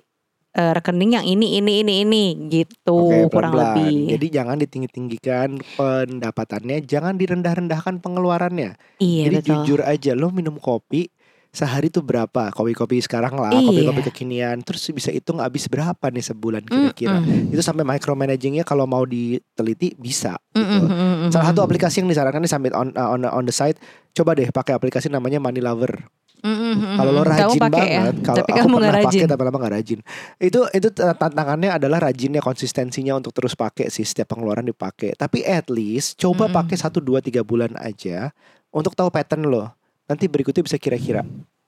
[0.52, 3.76] eh, rekening yang ini ini ini ini gitu Oke, kurang pelan-pelan.
[3.76, 8.72] lebih Jadi jangan ditinggi-tinggikan pendapatannya, jangan direndah-rendahkan pengeluarannya.
[8.96, 11.12] iya Jadi betul jujur aja, lo minum kopi
[11.48, 13.64] sehari tuh berapa kopi-kopi sekarang lah, Iya.
[13.64, 14.60] kopi-kopi kekinian.
[14.60, 17.16] Terus bisa hitung habis berapa nih sebulan kira-kira.
[17.16, 17.48] Mm-mm.
[17.48, 20.84] Itu sampai micromanagingnya kalau mau diteliti bisa Mm, gitu.
[20.84, 21.66] mm, mm, mm, Salah satu mm.
[21.66, 23.80] aplikasi yang disarankan nih sambil on, uh, on on the side,
[24.12, 25.96] coba deh pakai aplikasi namanya Money Lover.
[26.44, 27.26] Mm, mm, mm, Kalau lo mm.
[27.26, 28.00] Kamu rajin pakai ya?
[28.00, 29.08] banget, kalau tapi aku kamu pernah rajin.
[29.08, 29.98] pakai tapi lama nggak rajin.
[30.36, 35.16] Itu itu tantangannya adalah rajinnya konsistensinya untuk terus pakai sih setiap pengeluaran dipakai.
[35.16, 36.56] Tapi at least coba Mm-mm.
[36.60, 38.30] pakai satu dua tiga bulan aja
[38.68, 39.72] untuk tahu pattern lo.
[40.06, 41.26] Nanti berikutnya bisa kira-kira.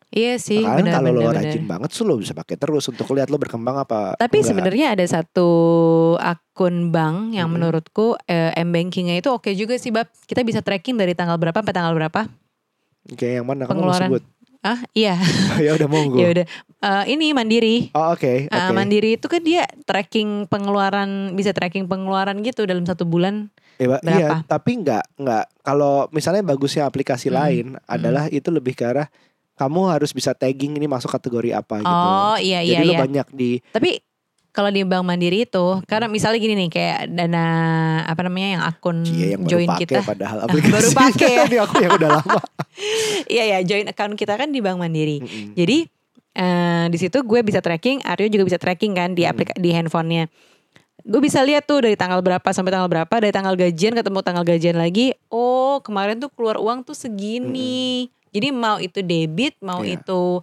[0.09, 3.37] Iya sih, Karena kalau lo rajin banget, so lo bisa pakai terus untuk lihat lo
[3.37, 4.16] berkembang apa.
[4.16, 5.50] Tapi sebenarnya ada satu
[6.16, 7.61] akun bank yang Mm-mm.
[7.61, 10.09] menurutku eh, m bankingnya itu oke juga sih bab.
[10.24, 12.24] Kita bisa tracking dari tanggal berapa sampai tanggal berapa.
[13.12, 14.22] Oke, yang mana kamu sebut?
[14.59, 15.14] Ah iya,
[15.64, 16.18] ya udah monggo.
[16.18, 16.47] ya udah.
[16.79, 17.90] Eh, ini mandiri.
[17.94, 18.75] Oh oke, Ah, oke.
[18.75, 23.51] mandiri itu kan dia tracking pengeluaran bisa tracking pengeluaran gitu dalam satu bulan.
[23.79, 24.18] Iya, Berapa?
[24.18, 29.07] iya, tapi nggak nggak kalau misalnya bagusnya aplikasi Mm, lain adalah itu lebih ke arah
[29.55, 31.90] kamu harus bisa tagging ini masuk kategori apa gitu.
[32.11, 33.01] Oh iya iya Jadi lo iya.
[33.03, 33.90] banyak di Tapi
[34.59, 37.47] kalau di bank mandiri itu karena misalnya gini nih kayak dana
[38.03, 40.01] apa namanya yang akun Cie yang baru join pakai kita.
[40.03, 40.73] padahal Ah, aplikasi.
[40.73, 41.42] baru pakai ya.
[41.47, 42.40] Ini aku yang udah lama.
[43.29, 45.18] Iya ya join account kita kan di bank mandiri.
[45.18, 45.55] Mm-mm.
[45.55, 45.87] Jadi
[46.35, 49.31] eh, di situ gue bisa tracking, Aryo juga bisa tracking kan di Hmm.
[49.33, 50.27] aplik di handphonenya.
[51.01, 54.44] Gue bisa lihat tuh dari tanggal berapa sampai tanggal berapa, dari tanggal gajian ketemu tanggal
[54.44, 55.14] gajian lagi.
[55.29, 58.07] Oh kemarin tuh keluar uang tuh segini.
[58.29, 59.99] Jadi mau itu debit, mau Iya.
[59.99, 60.42] itu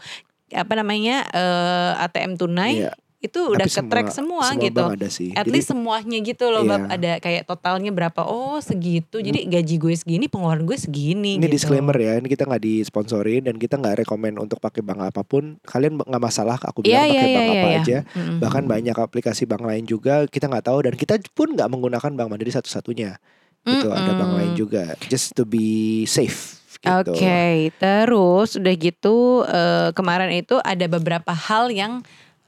[0.52, 2.92] apa namanya eh, ATM tunai, Iya.
[3.26, 4.84] Itu udah ke-track semua, semua gitu.
[4.86, 5.34] ada sih.
[5.34, 6.86] At Jadi, least semuanya gitu loh, Bab.
[6.86, 6.96] Iya.
[6.96, 8.22] Ada kayak totalnya berapa?
[8.26, 9.20] Oh segitu.
[9.20, 11.38] Jadi gaji gue segini, pengeluaran gue segini.
[11.38, 11.58] ini gitu.
[11.58, 15.58] disclaimer ya, ini kita nggak disponsorin dan kita nggak rekomend untuk pakai bank apa pun.
[15.66, 17.56] Kalian nggak masalah, aku Iya bilang iya pakai iya bank iya.
[17.56, 17.80] apa iya.
[17.82, 17.98] aja.
[18.14, 18.38] Mm-mm.
[18.40, 22.30] Bahkan banyak aplikasi bank lain juga kita nggak tahu dan kita pun nggak menggunakan bank
[22.30, 23.18] mandiri satu-satunya.
[23.66, 24.94] Gitu ada bank lain juga.
[25.10, 26.62] Just to be safe.
[26.86, 27.18] Gitu.
[27.18, 32.06] Oke, terus udah gitu eh, kemarin itu ada beberapa hal yang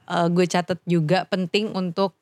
[0.08, 2.16] eh, gue catat juga penting untuk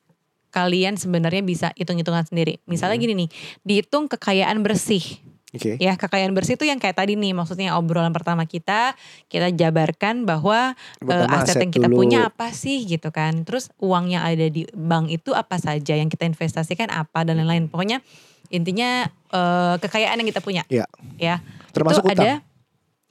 [0.51, 2.59] kalian sebenarnya bisa hitung-hitungan sendiri.
[2.65, 3.05] Misalnya Hmm.
[3.05, 3.29] gini nih,
[3.63, 5.05] dihitung kekayaan bersih.
[5.53, 5.77] Oke.
[5.81, 8.93] Ya, kekayaan bersih itu yang kayak tadi nih, maksudnya obrolan pertama kita,
[9.29, 11.97] kita jabarkan bahwa Pertama aset, aset yang kita dulu.
[11.97, 13.45] punya apa sih gitu kan.
[13.45, 17.69] Terus uang yang ada di bank itu apa saja yang kita investasikan apa dan lain-lain.
[17.69, 18.01] Pokoknya
[18.49, 20.63] intinya eh, kekayaan yang kita punya.
[20.69, 20.85] Iya.
[21.17, 21.41] Ya.
[21.73, 22.25] Termasuk itu utang.
[22.25, 22.33] ada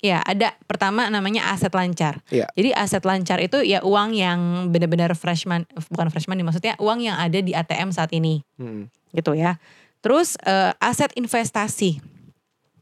[0.03, 2.21] ya ada pertama namanya aset lancar.
[2.29, 2.47] Iya.
[2.53, 7.17] Jadi aset lancar itu ya uang yang benar-benar freshman bukan freshman nih maksudnya uang yang
[7.17, 8.87] ada di ATM saat ini Hmm.
[9.11, 9.57] gitu ya.
[10.05, 12.14] Terus eh, aset investasi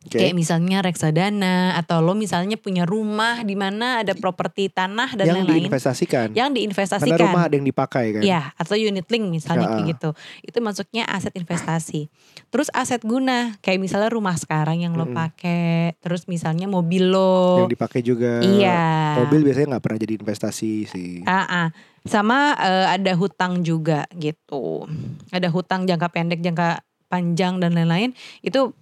[0.04, 0.20] Oke.
[0.20, 5.36] kayak misalnya reksadana atau lo misalnya punya rumah di mana ada properti tanah dan yang
[5.48, 6.36] lain-lain diinvestasikan.
[6.36, 7.20] yang Karena diinvestasikan.
[7.24, 8.22] rumah ada yang dipakai kan.
[8.22, 9.80] Ya, atau unit link misalnya Ya.
[9.80, 10.10] kayak gitu.
[10.44, 12.12] Itu masuknya aset investasi.
[12.52, 15.16] Terus aset guna, kayak misalnya rumah sekarang yang lo Mm-mm.
[15.16, 17.64] pakai, terus misalnya mobil lo.
[17.64, 18.44] Yang dipakai juga.
[18.44, 19.24] Iya.
[19.24, 21.24] Mobil biasanya nggak pernah jadi investasi sih.
[21.24, 21.72] Ah.
[22.04, 24.84] Sama eh, ada hutang juga gitu.
[25.32, 28.12] Ada hutang jangka pendek, jangka panjang dan lain-lain.
[28.44, 28.76] Itu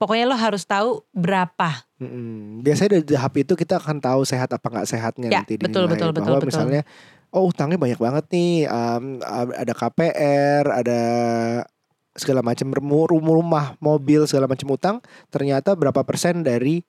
[0.00, 1.84] pokoknya lo harus tahu berapa.
[2.00, 2.64] Mm-mm.
[2.64, 5.92] Biasanya dari tahap itu kita akan tahu sehat apa nggak sehatnya Ya, nanti betul, dinilai.
[5.92, 6.48] betul, betul, Bahwa betul.
[6.48, 6.82] misalnya,
[7.36, 9.20] oh utangnya banyak banget nih, um,
[9.52, 11.00] ada KPR, ada
[12.16, 14.96] segala macam rumah, rumah, mobil segala macam utang,
[15.28, 16.80] ternyata berapa persen dari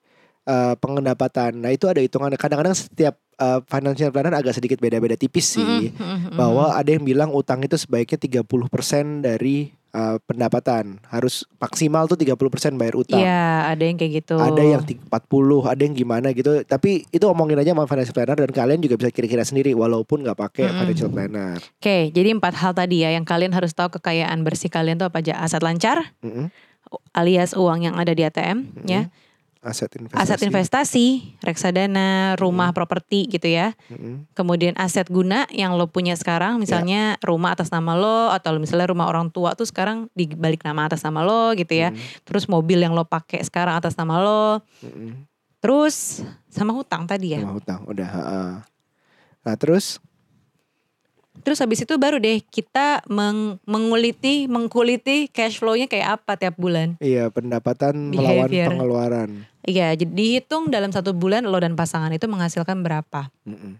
[0.48, 1.60] uh, pendapatan.
[1.60, 2.40] Nah itu ada hitungannya.
[2.40, 5.92] Kadang-kadang setiap uh, financial planner agak sedikit beda-beda tipis sih.
[5.92, 10.98] Mm-mm, mm-mm, bahwa ada yang bilang utang itu sebaiknya 30% dari uh, pendapatan.
[11.06, 13.20] Harus maksimal tuh 30% bayar utang.
[13.20, 14.36] Iya, ada yang kayak gitu.
[14.36, 16.64] Ada yang ti- 40, ada yang gimana gitu.
[16.64, 20.38] Tapi itu omongin aja sama financial planner dan kalian juga bisa kira-kira sendiri walaupun nggak
[20.38, 20.78] pakai Mm-mm.
[20.82, 21.56] financial planner.
[21.78, 25.20] Oke, jadi empat hal tadi ya yang kalian harus tahu kekayaan bersih kalian tuh apa
[25.20, 25.38] aja.
[25.38, 26.48] Aset lancar, Mm-mm.
[27.12, 28.88] alias uang yang ada di ATM, Mm-mm.
[28.88, 29.08] ya.
[29.62, 30.18] Aset investasi.
[30.18, 31.06] Aset investasi,
[31.38, 33.78] reksadana, rumah, properti gitu ya.
[33.94, 34.26] Mm-mm.
[34.34, 39.06] Kemudian aset guna yang lo punya sekarang, misalnya rumah atas nama lo atau misalnya rumah
[39.06, 41.94] orang tua tuh sekarang dibalik nama atas nama lo gitu ya.
[41.94, 42.26] Mm-mm.
[42.26, 44.66] Terus mobil yang lo pakai sekarang atas nama lo.
[44.82, 45.30] Mm-mm.
[45.62, 47.46] Terus sama hutang tadi ya.
[47.46, 48.10] Sama hutang udah.
[49.46, 50.02] Nah terus
[51.42, 56.94] Terus habis itu baru deh kita meng- menguliti, mengkuliti cash flow-nya kayak apa tiap bulan.
[57.02, 58.68] iya pendapatan melawan Behavior.
[58.70, 59.30] pengeluaran.
[59.62, 63.30] Iya, jadi dihitung dalam satu bulan lo dan pasangan itu menghasilkan berapa.
[63.46, 63.78] Mm-mm.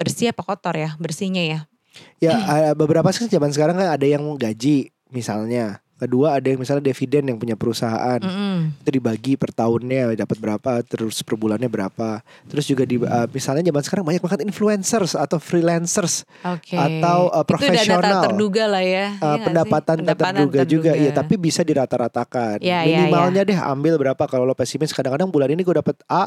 [0.00, 0.96] Bersih apa kotor ya?
[0.96, 1.60] Bersihnya ya.
[2.20, 2.36] Ya
[2.72, 5.84] beberapa sih zaman sekarang kan ada yang gaji misalnya.
[6.02, 8.18] Kedua ada yang misalnya dividen yang punya perusahaan.
[8.18, 8.74] Mm-mm.
[8.82, 12.18] itu dibagi per tahunnya dapat berapa terus per bulannya berapa
[12.50, 16.74] terus juga di uh, misalnya zaman sekarang banyak banget influencers atau freelancers Oke.
[16.74, 18.02] Atau, uh, Itu dana profesional.
[18.02, 19.06] tak terduga lah uh, ya.
[19.14, 19.44] Nggak sih?
[19.46, 24.42] pendapatan, tak terduga, juga iya tapi bisa dirata-ratakan Ya, ya, minimalnya deh ambil berapa kalau
[24.42, 26.26] lo pesimis kadang-kadang bulan ini gue dapat A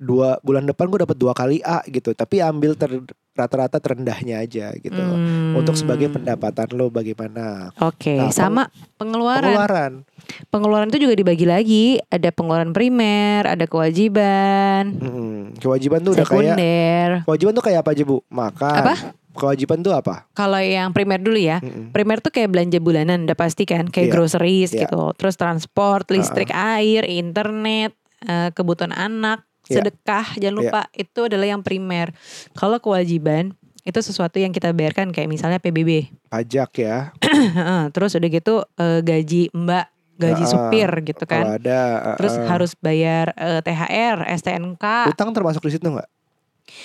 [0.00, 2.88] dua bulan depan gue dapat dua kali A gitu tapi ambil ter,
[3.40, 5.56] rata-rata terendahnya aja gitu Hmm.
[5.56, 9.44] untuk sebagai pendapatan lo bagaimana Oke, Nah, sama pengeluaran.
[9.46, 9.92] pengeluaran
[10.46, 11.84] Pengeluaran itu juga dibagi lagi.
[12.06, 15.56] Ada pengeluaran primer, ada kewajiban, Mm-mm.
[15.56, 17.08] kewajiban tuh udah kayak sekunder.
[17.24, 18.94] kewajiban tuh kayak apa aja bu makan Apa?
[19.32, 21.58] kewajiban tuh apa Kalau yang primer dulu ya.
[21.58, 21.90] Mm-mm.
[21.90, 24.84] Primer tuh kayak belanja bulanan, udah pasti kan, kayak Iya, groceries iya.
[24.84, 25.10] gitu.
[25.14, 29.86] Terus transport, listrik, air, internet, eh, kebutuhan anak, Iya.
[29.86, 32.10] sedekah, jangan lupa itu adalah yang primer.
[32.58, 36.12] Kalau kewajiban itu sesuatu yang kita bayarkan kayak misalnya PBB.
[36.28, 37.10] pajak ya
[37.96, 39.86] Terus udah gitu eh, gaji mbak,
[40.20, 41.62] gaji Heeh, supir gitu kalau kan.
[41.62, 41.80] ada
[42.12, 46.10] uh, Terus uh, harus bayar eh, THR, STNK, utang termasuk di situ nggak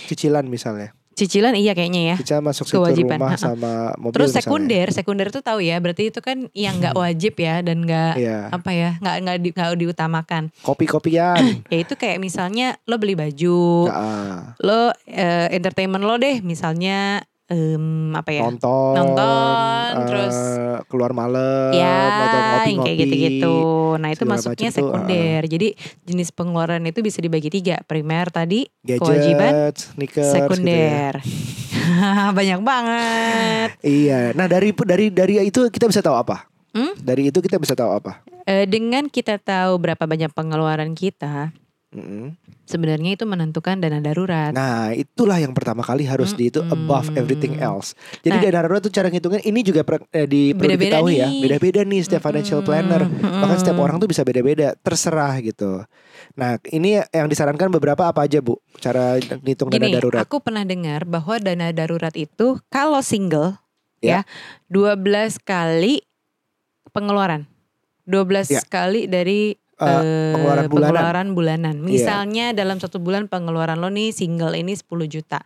[0.07, 2.15] cicilan misalnya cicilan iya kayaknya ya.
[2.19, 4.43] cicilan masuk Kewajiban, rumah sama mobil Terus misalnya.
[4.43, 8.39] sekunder, sekunder itu tahu ya, berarti itu kan yang nggak wajib ya dan nggak Iya.
[8.51, 9.49] apa ya, nggak nggak di,
[9.79, 10.43] diutamakan.
[10.61, 11.39] kopi-kopian
[11.71, 18.11] Ya itu kayak misalnya lo beli baju, Nah, lo eh, entertainment lo deh, misalnya em,
[18.11, 18.41] apa ya?
[18.43, 20.37] nonton Nonton, eh, terus
[20.85, 23.57] keluar malam Ya, ngopi-ngopi kayak gitu-gitu.
[23.95, 25.41] Nah itu masuknya sekunder.
[25.43, 25.67] Jadi
[26.03, 27.79] jenis pengeluaran itu bisa dibagi tiga.
[27.83, 30.33] Primer tadi, gadget kewajiban, sneakers gitu ya.
[30.41, 31.13] sekunder.
[32.37, 33.69] Banyak banget.
[33.81, 36.91] iya nah dari dari dari itu kita bisa tahu apa Hmm?
[36.97, 41.49] dari itu kita bisa tahu apa Eh, dengan kita tahu berapa banyak pengeluaran kita,
[41.95, 42.35] Mm-mm.
[42.63, 44.51] sebenarnya itu menentukan dana darurat.
[44.51, 47.95] Nah itulah yang pertama kali harus di itu above everything else.
[48.19, 48.43] Jadi Nah.
[48.43, 51.27] dana darurat tuh cara ngitungnya ini juga per, eh, di perlu Beda-beda diketahui ya.
[51.31, 51.39] nih.
[51.39, 52.67] Beda-beda nih setiap financial Mm-mm.
[52.67, 53.01] planner.
[53.07, 55.87] Bahkan setiap orang tuh bisa beda-beda, terserah gitu.
[56.35, 58.59] Nah ini yang disarankan beberapa apa aja bu?
[58.75, 60.21] Cara ngitung dana darurat.
[60.21, 63.55] aku pernah dengar bahwa dana darurat itu kalau single
[64.03, 64.21] Ya.
[64.21, 64.27] ya
[64.67, 66.03] 12 kali
[66.91, 67.47] pengeluaran.
[68.05, 68.61] 12 Ya.
[68.61, 70.91] kali dari Eh, eh, pengeluaran bulanan.
[70.95, 71.75] pengeluaran bulanan.
[71.83, 71.87] Iya.
[71.91, 75.43] Misalnya dalam satu bulan pengeluaran lo nih single ini 10 juta.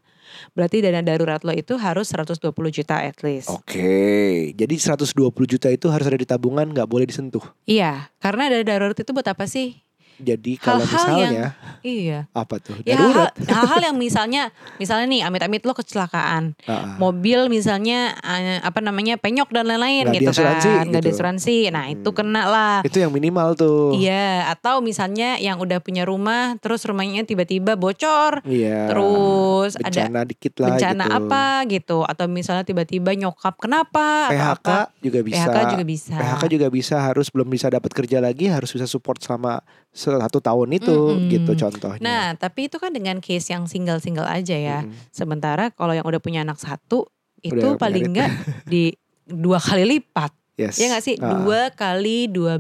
[0.54, 3.50] Berarti dana darurat lo itu harus 120 juta at least.
[3.50, 7.42] Oke, jadi 120 juta itu harus ada di tabungan, nggak boleh disentuh.
[7.66, 9.82] Iya, karena dana darurat itu buat apa sih?
[10.20, 11.44] Jadi kalau Hal-hal misalnya
[11.80, 12.20] Iya.
[12.36, 12.76] apa tuh?
[12.84, 13.32] Ya Darurat.
[13.32, 14.42] hal-hal, hal-hal yang misalnya
[14.76, 17.00] misalnya nih amit-amit lo kecelakaan, ah.
[17.00, 21.08] mobil misalnya eh, apa namanya penyok dan lain-lain gitu kan, nggak gitu.
[21.08, 21.58] diasuransi.
[21.72, 22.18] Nah itu Hmm.
[22.20, 22.76] kena lah.
[22.84, 23.96] Itu yang minimal tuh.
[23.96, 28.92] Iya, atau misalnya yang udah punya rumah, terus rumahnya tiba-tiba bocor, Iya.
[28.92, 31.16] terus ada bencana dikit lah bencana gitu.
[31.18, 34.28] apa gitu, atau misalnya tiba-tiba nyokap kenapa?
[34.28, 34.78] PHK apa.
[35.00, 35.48] juga bisa.
[35.48, 36.16] PHK juga bisa.
[36.20, 39.64] PHK juga bisa harus belum bisa dapat kerja lagi harus bisa support selama
[40.18, 41.30] satu tahun itu Mm-mm.
[41.30, 42.02] gitu contohnya.
[42.02, 44.80] Nah, tapi itu kan dengan case yang single-single aja ya.
[44.82, 45.14] Mm-mm.
[45.14, 47.06] Sementara kalau yang udah punya anak satu
[47.40, 48.34] itu Udah paling enggak
[48.66, 50.34] di dua kali lipat.
[50.56, 50.76] Yes.
[50.76, 51.16] Ya nggak sih?
[51.16, 52.60] Ah, Dua kali 12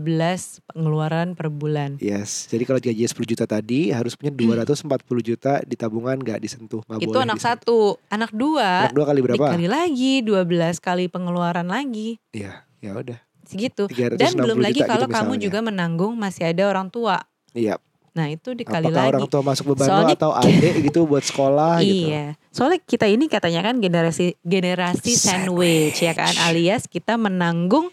[0.71, 1.99] pengeluaran per bulan.
[1.99, 2.47] Yes.
[2.47, 4.88] Jadi kalau gajinya 10 juta tadi harus punya 240
[5.19, 7.99] juta di tabungan nggak disentuh, nggak itu boleh anak disentuh.
[7.99, 9.35] satu, anak dua Anak dua kali berapa?
[9.51, 12.23] dikali lagi 12 kali pengeluaran lagi.
[12.31, 13.19] Iya, ya udah.
[13.43, 13.91] Segitu.
[13.91, 17.19] 360 Dan belum lagi juta kalau gitu kamu juga menanggung masih ada orang tua.
[17.51, 17.75] Iya.
[18.09, 19.12] Nah, itu dikali Apakah lagi.
[19.15, 22.09] orang tua masuk beban Soalnya- atau adik gitu buat sekolah gitu.
[22.09, 27.88] Iya, soalnya kita ini katanya kan generasi generasi sandwich, ya kan, alias kita menanggung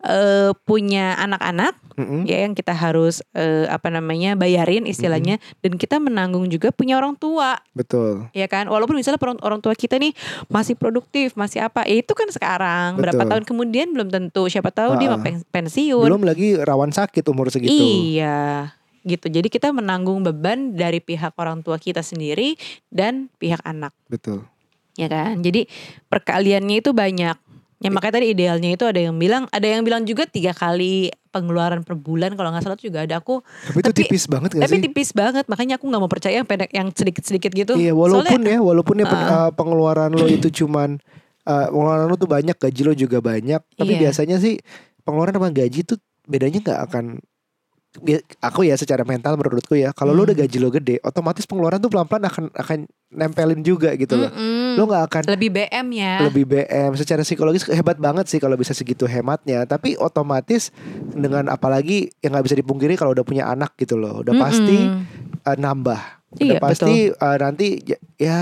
[0.00, 2.24] eh, punya anak-anak Mm-mm.
[2.24, 7.12] ya yang kita harus eh, apa namanya bayarin istilahnya, dan kita menanggung juga punya orang
[7.14, 8.26] tua, Betul.
[8.32, 8.64] ya kan.
[8.66, 10.16] Walaupun misalnya orang, orang tua kita nih
[10.48, 12.96] masih produktif, masih apa, ya itu kan sekarang.
[12.96, 13.30] Berapa Betul.
[13.30, 14.48] tahun kemudian belum tentu.
[14.48, 16.00] Siapa tahu dia mau pen- pensiun.
[16.00, 17.68] Belum lagi rawan sakit umur segitu.
[17.70, 19.26] Iya, gitu.
[19.26, 22.54] Jadi kita menanggung beban dari pihak orang tua kita sendiri
[22.88, 23.92] dan pihak anak.
[24.06, 24.44] Betul.
[24.94, 25.64] ya kan jadi
[26.06, 27.36] perkaliannya itu banyak
[27.80, 31.80] ya makanya tadi idealnya itu ada yang bilang ada yang bilang juga tiga kali pengeluaran
[31.80, 34.62] per bulan kalau nggak salah tuh juga ada aku Tapi itu Tapi- tipis banget gak
[34.66, 34.82] tapi sih?
[34.84, 38.28] tipis banget makanya aku nggak mau percaya yang pendek yang sedikit sedikit gitu Iya, walaupun
[38.44, 41.00] Soalnya- ya, walaupun ya uh, pengeluaran lo itu cuman
[41.46, 44.00] uh, pengeluaran lo tuh banyak, gaji lo juga banyak, tapi Iya.
[44.10, 44.60] biasanya sih
[45.00, 47.04] pengeluaran sama gaji tuh bedanya nggak akan
[48.38, 50.30] aku ya secara mental menurutku ya, kalau lo Hmm.
[50.30, 52.78] udah gaji lo gede, otomatis pengeluaran tuh pelan-pelan akan akan
[53.10, 54.30] nempelin juga gitu loh.
[54.30, 54.78] Mm-mm.
[54.78, 58.70] Lo nggak akan lebih BM ya lebih BM secara psikologis hebat banget sih kalau bisa
[58.70, 60.70] segitu hematnya tapi otomatis
[61.10, 65.42] dengan apalagi yang nggak bisa dipungkiri kalau udah punya anak gitu loh udah pasti Mm-mm.
[65.42, 66.00] uh, nambah
[66.38, 68.40] udah Iya, pasti uh, nanti ya, ya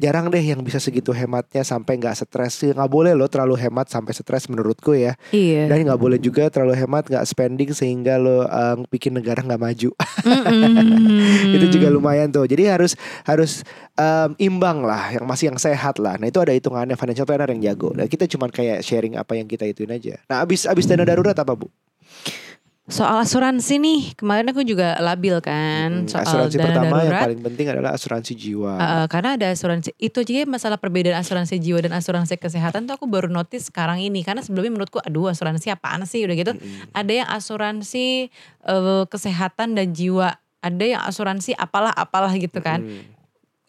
[0.00, 2.64] jarang deh yang bisa segitu hematnya sampai nggak stres.
[2.64, 5.12] Nggak boleh loh terlalu hemat sampai stres menurutku ya.
[5.28, 5.68] Iya.
[5.68, 9.90] Dan nggak boleh juga terlalu hemat nggak spending sehingga lo uh, bikin negara nggak maju.
[10.24, 11.54] Mm-mm.
[11.60, 12.48] itu juga lumayan tuh.
[12.48, 12.96] Jadi harus
[13.28, 13.60] harus
[14.00, 16.16] um, imbang lah yang masih yang sehat lah.
[16.16, 16.96] Nah itu ada hitungannya.
[16.96, 17.92] Financial planner yang jago.
[17.92, 20.16] Nah kita cuman kayak sharing apa yang kita ituin aja.
[20.32, 21.68] Nah abis abis dana darurat apa bu
[22.90, 27.22] soal asuransi nih kemarin aku juga labil kan Mm, soal asuransi dana pertama yang darurat.
[27.24, 28.72] paling penting adalah asuransi jiwa.
[28.74, 33.06] Uh, karena ada asuransi itu aja masalah perbedaan asuransi jiwa dan asuransi kesehatan tuh aku
[33.06, 36.90] baru notice sekarang ini karena sebelumnya menurutku aduh asuransi apaan sih udah gitu Mm-mm.
[36.92, 38.28] ada yang asuransi
[38.64, 43.19] uh, kesehatan dan jiwa ada yang asuransi apalah apalah gitu kan Mm.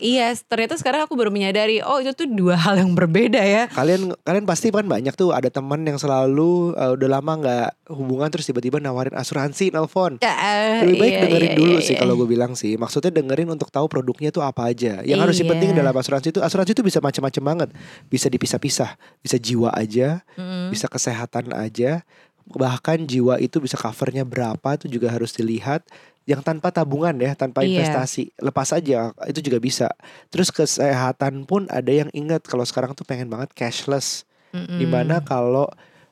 [0.01, 4.17] Iya ternyata sekarang aku baru menyadari oh itu tuh dua hal yang berbeda ya Kalian
[4.25, 8.47] kalian pasti kan banyak tuh ada teman yang selalu uh, udah lama nggak hubungan terus
[8.47, 10.17] tiba-tiba nawarin asuransi nelpon.
[10.23, 11.99] Ya, eh, Lebih baik iya, dengerin iya, dulu iya, sih iya.
[11.99, 12.79] kalau gue bilang sih.
[12.79, 15.03] Maksudnya dengerin untuk tahu produknya tuh apa aja.
[15.03, 15.47] Yang harus Iya.
[15.51, 17.69] penting dalam asuransi itu asuransi itu bisa macam-macam banget.
[18.07, 18.95] Bisa dipisah-pisah.
[19.19, 20.71] Bisa jiwa aja, Mm.
[20.71, 22.07] bisa kesehatan aja.
[22.47, 25.83] Bahkan jiwa itu bisa covernya berapa itu juga harus dilihat.
[26.29, 27.81] Yang tanpa tabungan ya, tanpa Iya.
[27.81, 29.89] investasi, lepas aja itu juga bisa.
[30.29, 34.23] Terus kesehatan pun ada yang ingat kalau sekarang tuh pengen banget cashless.
[34.53, 34.77] Mm-mm.
[34.77, 35.65] Di mana kalau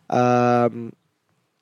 [0.10, 0.90] em,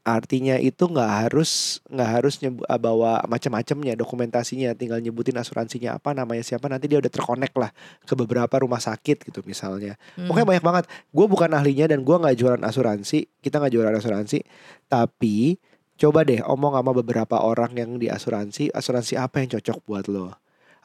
[0.07, 6.15] artinya itu nggak harus nggak harus nyebu, ah, bawa macam-macamnya dokumentasinya tinggal nyebutin asuransinya apa
[6.15, 7.75] namanya siapa nanti dia udah terkonek lah
[8.07, 10.31] ke beberapa rumah sakit gitu misalnya Mm.
[10.31, 14.39] pokoknya banyak banget gue bukan ahlinya dan gue nggak jualan asuransi kita nggak jualan asuransi
[14.87, 15.59] tapi
[15.97, 20.29] coba deh omong sama beberapa orang yang di asuransi asuransi apa yang cocok buat lo?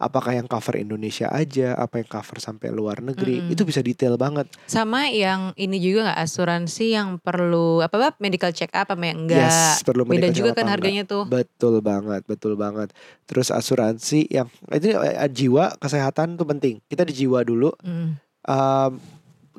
[0.03, 3.55] Apakah yang cover Indonesia aja apa yang cover sampai luar negeri?
[3.55, 4.51] Itu bisa detail banget.
[4.66, 6.20] Sama yang ini juga nggak?
[6.27, 9.46] Asuransi yang perlu apa apa medical check up apa yang enggak.
[9.46, 11.22] yes perlu Beda medical juga check up kan harganya tuh.
[11.22, 11.46] enggak.
[11.46, 12.88] betul banget betul banget.
[13.31, 16.83] Terus asuransi yang itu eh, jiwa kesehatan tuh penting.
[16.90, 17.70] Kita di jiwa dulu.
[17.87, 18.18] Mm.
[18.42, 18.92] Em,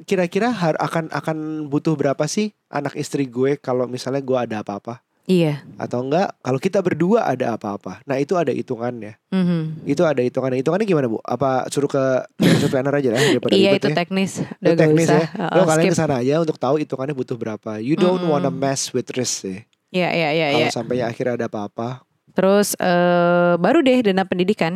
[0.03, 1.37] kira-kira har- akan akan
[1.71, 5.63] butuh berapa sih anak istri gue kalau misalnya gue ada apa-apa Iya.
[5.75, 9.87] atau enggak kalau kita berdua ada apa-apa nah itu ada hitungannya Mhm.
[9.87, 12.03] itu ada hitungannya hitungannya gimana bu apa suruh ke
[12.35, 13.95] financial planner aja lah daripada Iya itu ya.
[13.95, 14.31] teknis.
[14.39, 15.17] Itu Udah teknis usah.
[15.17, 15.93] ya Oh, lo kalian skip.
[15.93, 18.29] ke sana aja untuk tahu hitungannya butuh berapa you don't Mm-mm.
[18.29, 20.45] wanna mess with risk sih Iya iya iya.
[20.51, 20.69] kalau iya.
[20.69, 24.75] sampai akhirnya ada apa-apa Terus eh, baru deh dana pendidikan.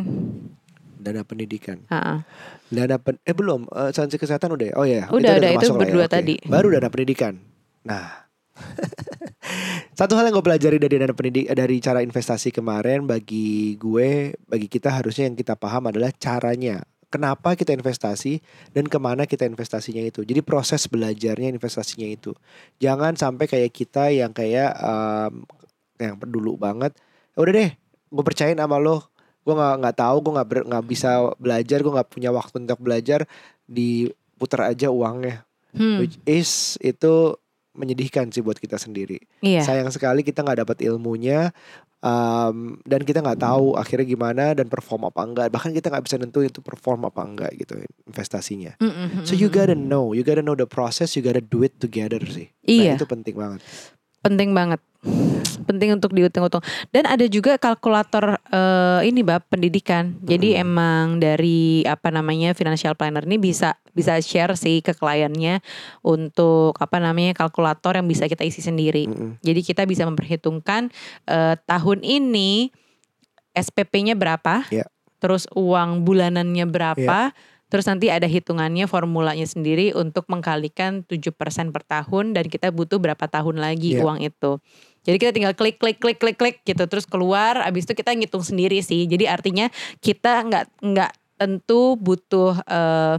[0.96, 2.24] dana pendidikan Ha-ha.
[2.66, 4.74] dana pen eh belum eh, asuransi kesehatan udah ya?
[4.74, 6.14] oh ya Udah, udah, itu termasuk lah berdua oke.
[6.14, 6.34] tadi.
[6.42, 7.34] baru dana pendidikan
[7.82, 8.24] nah
[9.98, 14.68] satu hal yang gue pelajari dari dana pendidik dari cara investasi kemarin bagi gue bagi
[14.70, 16.86] kita harusnya yang kita paham adalah caranya.
[17.08, 18.44] Kenapa kita investasi
[18.76, 20.28] dan ke mana kita investasinya itu.
[20.28, 22.36] Jadi proses belajarnya investasinya itu.
[22.84, 25.42] Jangan sampai kayak kita yang kayak em,
[25.96, 26.92] yang dulu banget
[27.32, 27.70] "Ya udah deh
[28.12, 29.08] gue percayain sama lo.
[29.40, 33.24] Gue nggak nggak tahu gue nggak nggak bisa belajar gue nggak punya waktu untuk belajar.
[33.64, 35.48] Diputar aja uangnya.
[35.72, 37.36] Hmm, which is itu
[37.78, 39.22] menyedihkan sih buat kita sendiri.
[39.40, 39.62] Iya.
[39.62, 41.54] sayang sekali kita nggak dapat ilmunya
[42.02, 45.46] um, dan kita nggak tahu akhirnya gimana dan perform apa enggak.
[45.54, 47.78] Bahkan kita nggak bisa nentuin itu perform apa enggak gitu
[48.10, 48.74] investasinya.
[48.82, 51.62] Mm, mm, mm, so you gotta know you gotta know the process you gotta do
[51.62, 52.50] it together sih.
[52.66, 52.92] Iya.
[52.92, 53.62] nah, itu penting banget
[54.28, 54.80] penting banget
[55.64, 60.64] penting untuk dihitung-hitung dan ada juga kalkulator eh, ini bab pendidikan jadi Mm-mm.
[60.64, 65.60] emang dari apa namanya financial planner ini bisa bisa share sih ke kliennya
[66.00, 69.40] untuk apa namanya kalkulator yang bisa kita isi sendiri Mm-mm.
[69.44, 70.88] jadi kita bisa memperhitungkan
[71.28, 72.72] eh, tahun ini
[73.52, 74.86] SPP-nya berapa Iya.
[75.20, 77.36] terus uang bulanannya berapa
[77.68, 83.24] Terus nanti ada hitungannya formulanya sendiri untuk mengkalikan 7% per tahun dan kita butuh berapa
[83.28, 84.04] tahun lagi Iya.
[84.08, 84.56] uang itu.
[85.04, 88.44] Jadi kita tinggal klik klik klik klik klik gitu terus keluar abis itu kita ngitung
[88.44, 89.04] sendiri sih.
[89.04, 89.68] Jadi artinya
[90.00, 93.16] kita nggak nggak tentu butuh eh,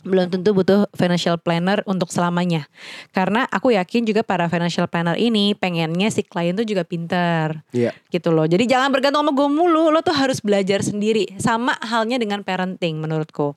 [0.00, 2.66] belum tentu butuh financial planner untuk selamanya.
[3.12, 7.92] Karena aku yakin juga para financial planner ini pengennya si klien tuh juga pinter Iya.
[8.08, 8.48] gitu loh.
[8.48, 11.36] Jadi jangan bergantung sama gue mulu, lo tuh harus belajar sendiri.
[11.36, 13.54] Sama halnya dengan parenting menurutku.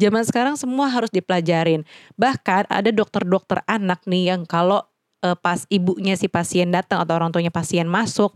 [0.00, 1.84] Zaman sekarang semua harus dipelajarin.
[2.16, 4.84] Bahkan ada dokter-dokter anak nih yang kalau
[5.22, 8.34] eh, pas ibunya si pasien datang atau orang tuanya pasien masuk,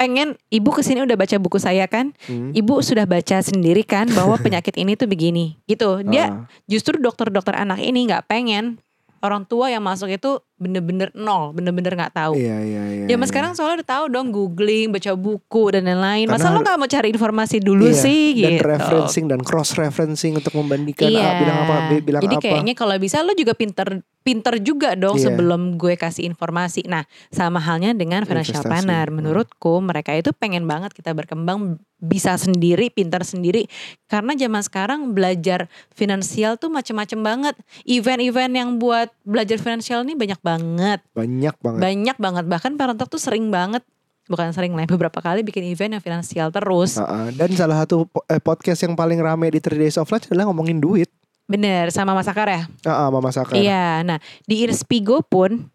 [0.00, 2.56] pengen ibu ke sini udah baca buku saya kan, Hmm.
[2.56, 6.00] ibu sudah baca sendiri kan bahwa penyakit ini tuh begini, gitu.
[6.02, 6.48] Dia Ah.
[6.64, 8.80] justru dokter-dokter anak ini nggak pengen
[9.20, 12.36] orang tua yang masuk itu bener-bener nol, bener-bener nggak tahu.
[12.36, 13.04] Iya iya iya.
[13.08, 13.30] Zaman iya.
[13.32, 16.28] sekarang soalnya udah tahu dong googling, baca buku dan lain-lain.
[16.28, 18.68] Masa lo gak mau cari informasi dulu Iya, sih dan gitu.
[18.68, 21.24] referencing dan cross referencing untuk membandingkan Iya.
[21.24, 22.44] A bilang apa B bilang Jadi apa.
[22.44, 25.32] kayaknya kalau bisa lo juga pinter pinter juga dong Iya.
[25.32, 26.84] sebelum gue kasih informasi.
[26.84, 28.68] Nah, sama halnya dengan financial Investasi.
[28.84, 29.08] planner.
[29.08, 29.16] Hmm.
[29.16, 33.64] Menurutku mereka itu pengen banget kita berkembang bisa sendiri, pintar sendiri.
[34.08, 37.54] Karena zaman sekarang belajar finansial tuh macem-macem banget.
[37.84, 40.49] Event-event yang buat belajar finansial ini banyak banget.
[40.58, 41.80] Banyak banget.
[41.84, 42.44] Banyak banget.
[42.50, 43.84] Bahkan Parentalk tuh sering banget
[44.30, 47.02] bukan sering lah beberapa kali bikin event yang finansial terus.
[47.02, 47.34] Ah.
[47.34, 50.78] dan salah satu eh, podcast yang paling rame di 3 Days of Lunch adalah ngomongin
[50.78, 51.10] duit.
[51.50, 52.70] Bener sama Mas Akar ya?
[52.86, 53.58] Ah, ah, Mama Sakar.
[53.58, 55.66] Iya, nah di Irspigo pun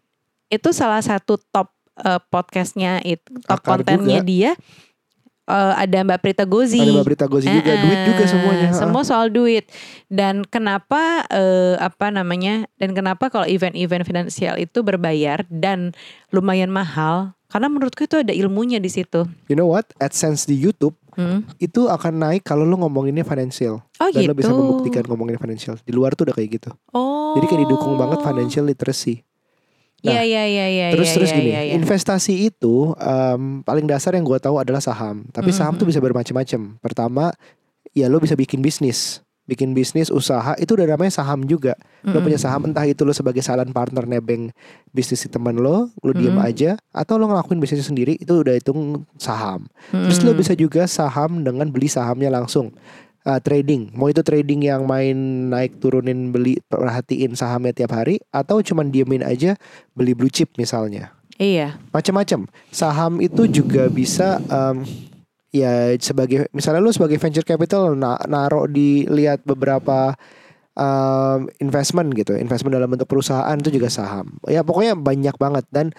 [0.48, 1.68] itu salah satu top
[2.00, 4.28] eh, podcastnya itu top Akar kontennya juga.
[4.28, 4.50] dia
[5.46, 6.78] eh, ada Mbak Prita Gozi.
[6.78, 8.68] Ada Mbak Berita Gozi juga, Eh, duit juga eh, semuanya.
[8.70, 9.64] Semua soal duit.
[10.06, 12.66] Dan kenapa eh, apa namanya?
[12.76, 15.94] Dan kenapa kalau event-event finansial itu berbayar dan
[16.30, 17.32] lumayan mahal?
[17.46, 19.22] Karena menurutku itu ada ilmunya di situ.
[19.46, 19.86] You know what?
[19.96, 21.48] AdSense di YouTube Hmm.
[21.56, 24.28] itu akan naik kalau lo ngomonginnya financial Oh dan gitu.
[24.28, 25.80] lo bisa membuktikan ngomongin financial.
[25.80, 26.68] Di luar tuh udah kayak gitu.
[26.92, 27.32] Oh.
[27.40, 29.24] Jadi kayak didukung banget financial literacy.
[30.08, 30.86] Iya iya iya iya.
[30.90, 31.72] terus iya, terus iya, gini, iya, iya.
[31.74, 35.26] investasi itu em, paling dasar yang gue tahu adalah saham.
[35.28, 35.80] Tapi saham Mhm.
[35.80, 36.60] tuh bisa bermacam-macam.
[36.78, 37.24] Pertama,
[37.90, 41.78] ya lo bisa bikin bisnis, bikin bisnis usaha itu udah namanya saham juga.
[42.02, 42.24] Lo Mm-mm.
[42.24, 44.50] punya saham entah itu lo sebagai silent partner nebeng
[44.90, 46.42] bisnis si teman lo, lo diem Mhm.
[46.44, 49.64] aja, atau lo ngelakuin bisnis sendiri itu udah hitung saham.
[49.88, 50.40] Terus lo Mm-mm.
[50.40, 52.74] bisa juga saham dengan beli sahamnya langsung.
[53.26, 58.62] Uh, trading, mau itu trading yang main naik turunin beli perhatiin sahamnya tiap hari atau
[58.62, 59.58] cuman diemin aja
[59.98, 61.10] beli blue chip misalnya.
[61.34, 61.74] Iya.
[61.90, 62.46] Macam-macam.
[62.70, 64.86] Saham itu juga bisa um,
[65.50, 70.14] ya sebagai misalnya lu sebagai venture capital na naruh di lihat beberapa
[70.76, 74.36] um, investment gitu, investment dalam bentuk perusahaan itu juga saham.
[74.46, 75.90] Ya pokoknya banyak banget dan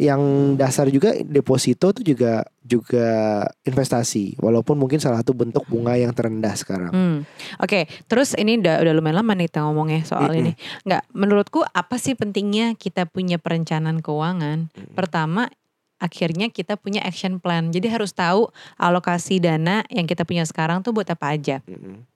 [0.00, 6.10] yang dasar juga deposito itu juga juga investasi walaupun mungkin salah satu bentuk bunga yang
[6.16, 6.92] terendah sekarang.
[6.92, 7.18] Hmm.
[7.60, 10.56] Oke, terus ini udah udah lumayan lama nih kita ngomongnya soal ini.
[10.88, 14.72] Nggak, menurutku apa sih pentingnya kita punya perencanaan keuangan?
[14.94, 15.50] Pertama,
[16.02, 17.70] akhirnya kita punya action plan.
[17.70, 21.62] Jadi harus tahu alokasi dana yang kita punya sekarang tuh buat apa aja.
[21.66, 22.11] Mm-mm.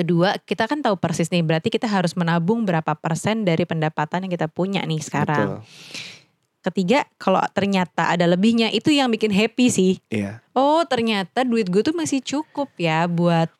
[0.00, 4.32] Kedua, kita kan tahu persis nih, berarti kita harus menabung berapa persen dari pendapatan yang
[4.32, 5.60] kita punya nih sekarang.
[5.60, 6.08] Betul.
[6.60, 9.92] Ketiga, kalau ternyata ada lebihnya, itu yang bikin happy sih.
[10.08, 10.40] Iya.
[10.56, 13.52] Oh ternyata duit gue tuh masih cukup ya buat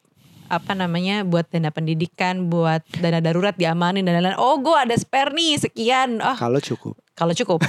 [0.48, 4.40] apa namanya buat dana pendidikan, buat dana darurat diamanin dan lain-lain.
[4.40, 6.24] Oh gue ada spare nih sekian.
[6.24, 6.96] Oh Kalau cukup.
[7.20, 7.60] Kalau cukup.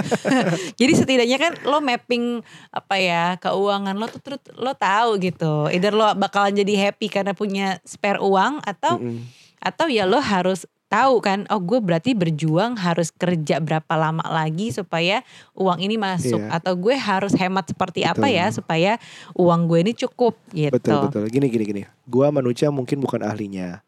[0.80, 2.40] Jadi setidaknya kan lo mapping
[2.72, 5.68] apa ya keuangan lo tuh terus lo tahu gitu.
[5.68, 9.20] Either lo bakalan jadi happy karena punya spare uang atau Mm-mm.
[9.60, 14.74] atau ya lo harus tahu kan oh gue berarti berjuang harus kerja berapa lama lagi
[14.74, 15.22] supaya
[15.54, 16.58] uang ini masuk Iya.
[16.58, 18.34] atau gue harus hemat seperti apa Betul.
[18.34, 18.92] ya supaya
[19.38, 21.24] uang gue ini cukup gitu Betul betul.
[21.30, 21.82] Gini gini gini.
[22.10, 23.86] Gua manusia mungkin bukan ahlinya.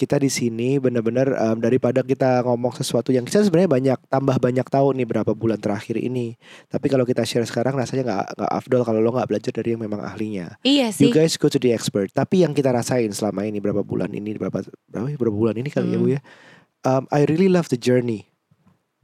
[0.00, 4.64] Kita di sini benar-benar em, daripada kita ngomong sesuatu yang kita sebenarnya banyak tambah banyak
[4.64, 6.40] tahu nih berapa bulan terakhir ini.
[6.72, 9.84] Tapi kalau kita share sekarang rasanya nggak nggak afdol kalau lo nggak belajar dari yang
[9.84, 10.56] memang ahlinya.
[10.64, 12.08] iya You sih guys go to the expert.
[12.16, 15.68] Tapi yang kita rasain selama ini berapa bulan ini berapa berapa ya, berapa bulan ini
[15.68, 16.04] kali ya Hmm.
[16.08, 16.20] bu ya.
[16.80, 18.24] Um, I really love the journey.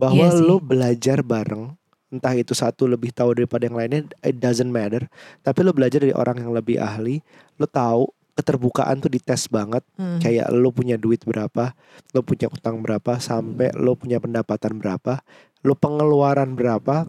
[0.00, 0.44] Bahwa Iya sih.
[0.48, 1.76] lo belajar bareng
[2.08, 5.10] entah itu satu lebih tahu daripada yang lainnya it doesn't matter
[5.42, 7.18] tapi lo belajar dari orang yang lebih ahli
[7.58, 8.06] lo tahu
[8.36, 9.82] keterbukaan tuh dites banget.
[9.96, 10.20] Hmm.
[10.20, 11.72] kayak lo punya duit berapa
[12.12, 15.24] lo punya utang berapa sampai lo punya pendapatan berapa
[15.64, 17.08] lo pengeluaran berapa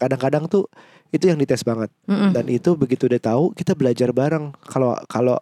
[0.00, 0.70] kadang-kadang tuh
[1.10, 1.90] itu yang dites banget.
[2.06, 2.30] Mm-mm.
[2.30, 4.54] dan itu begitu udah tahu kita belajar bareng.
[4.62, 5.36] Kalau kalau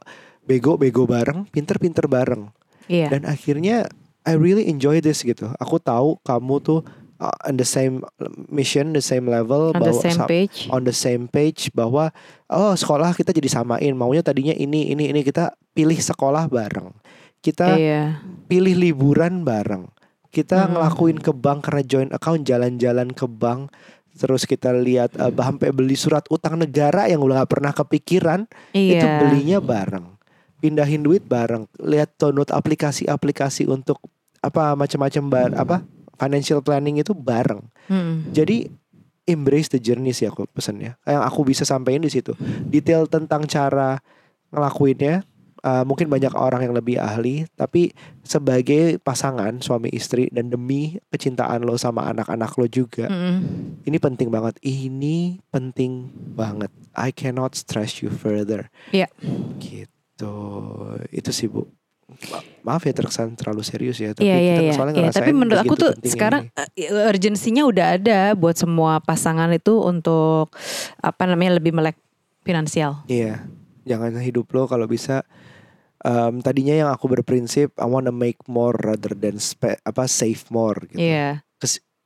[0.49, 2.49] bego bego bareng pinter pinter bareng.
[2.89, 3.13] Iya.
[3.13, 3.85] Dan akhirnya
[4.25, 5.53] I really enjoy this gitu.
[5.61, 6.81] Aku tahu kamu tuh
[7.19, 8.03] uh, on the same
[8.49, 10.67] mission the same level on the bahwa same sa- page.
[10.71, 12.11] on the same page bahwa
[12.49, 13.93] oh sekolah kita jadi samain.
[13.95, 16.91] Maunya tadinya ini ini ini kita pilih sekolah bareng.
[17.39, 18.19] Kita iya.
[18.51, 19.87] pilih liburan bareng.
[20.29, 20.77] Kita Hmm.
[20.77, 23.71] ngelakuin ke bank karena joint account jalan-jalan ke bank.
[24.19, 28.99] Terus kita lihat uh, sampai beli surat utang negara yang udah gak pernah kepikiran iya.
[28.99, 30.19] itu belinya bareng.
[30.59, 31.71] Pindahin duit bareng.
[31.79, 34.03] Lihat download aplikasi-aplikasi untuk
[34.43, 35.77] apa macam-macam bar apa
[36.19, 38.35] financial planning itu bareng Mm-mm.
[38.35, 38.67] jadi
[39.29, 40.97] embrace the journey sih aku pesannya.
[41.05, 42.33] Yang aku bisa sampaikan di situ.
[42.73, 44.01] Detail tentang cara
[44.49, 45.21] ngelakuinnya
[45.61, 47.93] uh, mungkin banyak orang yang lebih ahli, tapi
[48.25, 53.85] sebagai pasangan suami istri dan demi kecintaan lo sama anak-anak lo juga, Mm-mm.
[53.85, 54.57] ini penting banget.
[54.65, 56.73] Ini penting banget.
[56.97, 58.73] I cannot stress you further.
[58.97, 59.13] Iya.
[59.61, 60.37] Gitu.
[61.13, 61.69] Itu sih, Bu.
[62.09, 64.73] Ma- Maaf ya terkesan terlalu serius ya, tapi Iya iya kita iya.
[64.73, 66.85] soalnya Iya, ngerasain tapi menurut aku begitu tuh sekarang ini.
[67.07, 70.49] urgensinya udah ada buat semua pasangan itu untuk
[70.99, 71.97] apa namanya lebih melek
[72.43, 73.05] finansial.
[73.07, 73.45] Iya,
[73.85, 75.23] jangan hidup lo kalau bisa.
[75.99, 80.79] em, tadinya yang aku berprinsip I wanna make more rather than spe- apa save more.
[80.87, 81.03] Gitu.
[81.03, 81.43] Iya.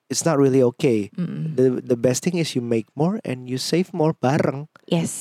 [0.09, 1.09] It's not really okay.
[1.12, 1.57] Mm-mm.
[1.57, 4.68] The the best thing is you make more and you save more bareng.
[4.84, 5.12] Yes.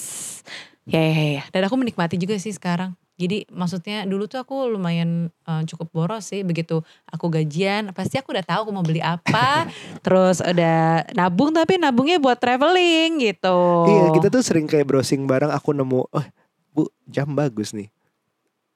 [0.84, 1.44] Ya, ya, ya, ya.
[1.48, 2.96] Dan aku menikmati juga sih sekarang.
[3.22, 8.34] Jadi maksudnya dulu tuh aku lumayan eh, cukup boros sih begitu aku gajian pasti aku
[8.34, 9.70] udah tahu aku mau beli apa
[10.06, 13.60] terus udah nabung tapi nabungnya buat traveling gitu.
[13.86, 15.54] Iya, kita tuh sering kayak browsing bareng.
[15.54, 16.26] Aku nemu, oh
[16.74, 17.94] bu jam bagus nih,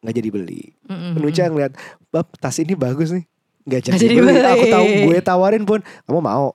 [0.06, 0.64] nggak jadi beli.
[0.86, 1.74] Menuja ngeliat,
[2.14, 3.26] bab tas ini bagus nih,
[3.66, 4.34] nggak jadi, jadi beli.
[4.36, 4.46] beli.
[4.46, 6.54] Aku tahu gue tawarin pun, kamu mau?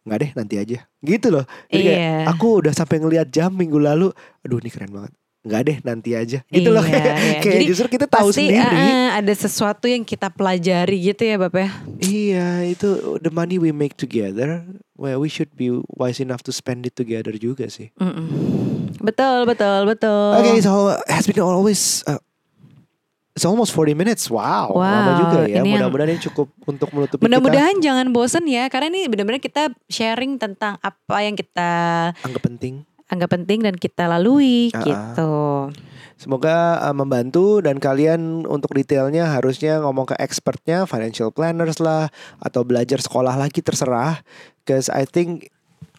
[0.00, 2.16] nggak deh nanti aja gitu loh jadi kayak Iya.
[2.32, 4.08] aku udah sampai ngelihat jam minggu lalu
[4.40, 7.40] aduh ini keren banget nggak deh nanti aja gitu loh Iya, kayak, iya.
[7.44, 11.36] kayak Jadi justru kita tahu Pasti sendiri ah, ada sesuatu yang kita pelajari gitu ya
[11.40, 11.70] Bapak ya.
[12.04, 12.88] iya itu
[13.24, 14.60] the money we make together
[15.00, 18.28] well we should be wise enough to spend it together juga sih Mm-mm.
[19.00, 20.36] Betul, betul, betul.
[20.36, 22.20] Oke, so has been always uh,
[23.32, 24.28] it's almost 40 minutes.
[24.28, 25.64] Wow, lama Wow, juga ya.
[25.64, 30.76] Mudah-mudahan ini cukup untuk menutupi Mudah-mudahan jangan bosen ya, karena ini benar-benar kita sharing tentang
[30.84, 31.70] apa yang kita
[32.20, 32.84] anggap penting.
[33.10, 34.82] Anggap penting dan kita lalui ah.
[34.86, 35.34] gitu.
[36.20, 42.60] Semoga uh, membantu dan kalian untuk detailnya harusnya ngomong ke expertnya, financial planners lah atau
[42.62, 44.20] belajar sekolah lagi terserah.
[44.68, 45.48] Cause I think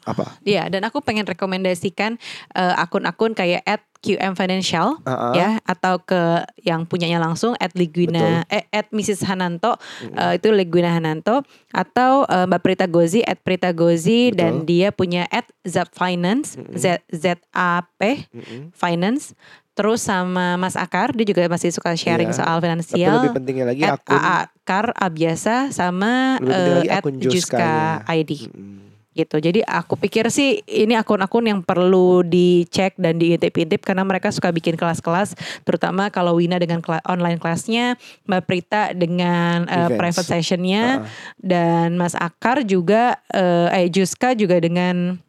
[0.06, 0.38] apa?
[0.46, 2.18] Iya, dan aku pengen rekomendasikan
[2.58, 5.34] eh, akun-akun kayak at QM Financial Uh-uh.
[5.34, 10.90] ya atau ke yang punyanya langsung at Liguina eh at Mrs Hananto eh, itu Liguina
[10.90, 14.68] Hananto atau eh, Mbak Prita Gozi at Prita Gozi dan Betul.
[14.68, 18.74] dia punya at Zap Finance Z Z A P Mm-mm.
[18.74, 19.38] Finance
[19.72, 22.38] terus sama Mas Akar dia juga masih suka sharing Iya.
[22.38, 28.02] soal Tapi finansial lebih pentingnya lagi at akun Akar Abiasa sama lagi eh, at Juska.
[28.04, 28.91] ID Mm-mm.
[29.12, 29.38] Gitu.
[29.38, 34.80] Jadi aku pikir sih ini akun-akun yang perlu dicek dan diintip-intip karena mereka suka bikin
[34.80, 40.00] kelas-kelas, terutama kalau Wina dengan kela- online kelasnya, Mbak Prita dengan Events.
[40.00, 41.12] private sessionnya, Uh-uh.
[41.44, 45.20] dan Mas Akar juga, eh, eh Juska juga dengan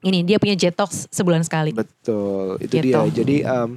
[0.00, 1.76] ini dia punya Jetox sebulan sekali.
[1.76, 2.84] Betul, itu Gitu.
[2.88, 3.04] dia.
[3.04, 3.76] Jadi um,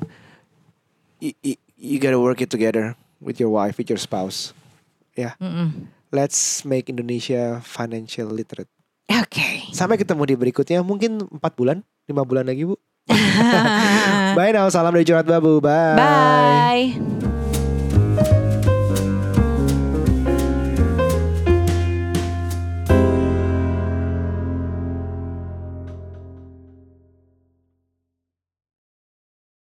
[1.20, 4.56] y- y- you gotta work it together with your wife, with your spouse.
[5.14, 5.92] Ya, Mm-mm.
[6.10, 8.72] let's make Indonesia financial literate.
[9.22, 9.38] Oke.
[9.38, 9.56] Okay.
[9.76, 12.74] Sampai ketemu di berikutnya mungkin 4 bulan, 5 bulan lagi Bu.
[14.38, 15.60] Bye now, salam dari Jurat Babu.
[15.60, 16.00] Bye.
[16.00, 16.84] Bye.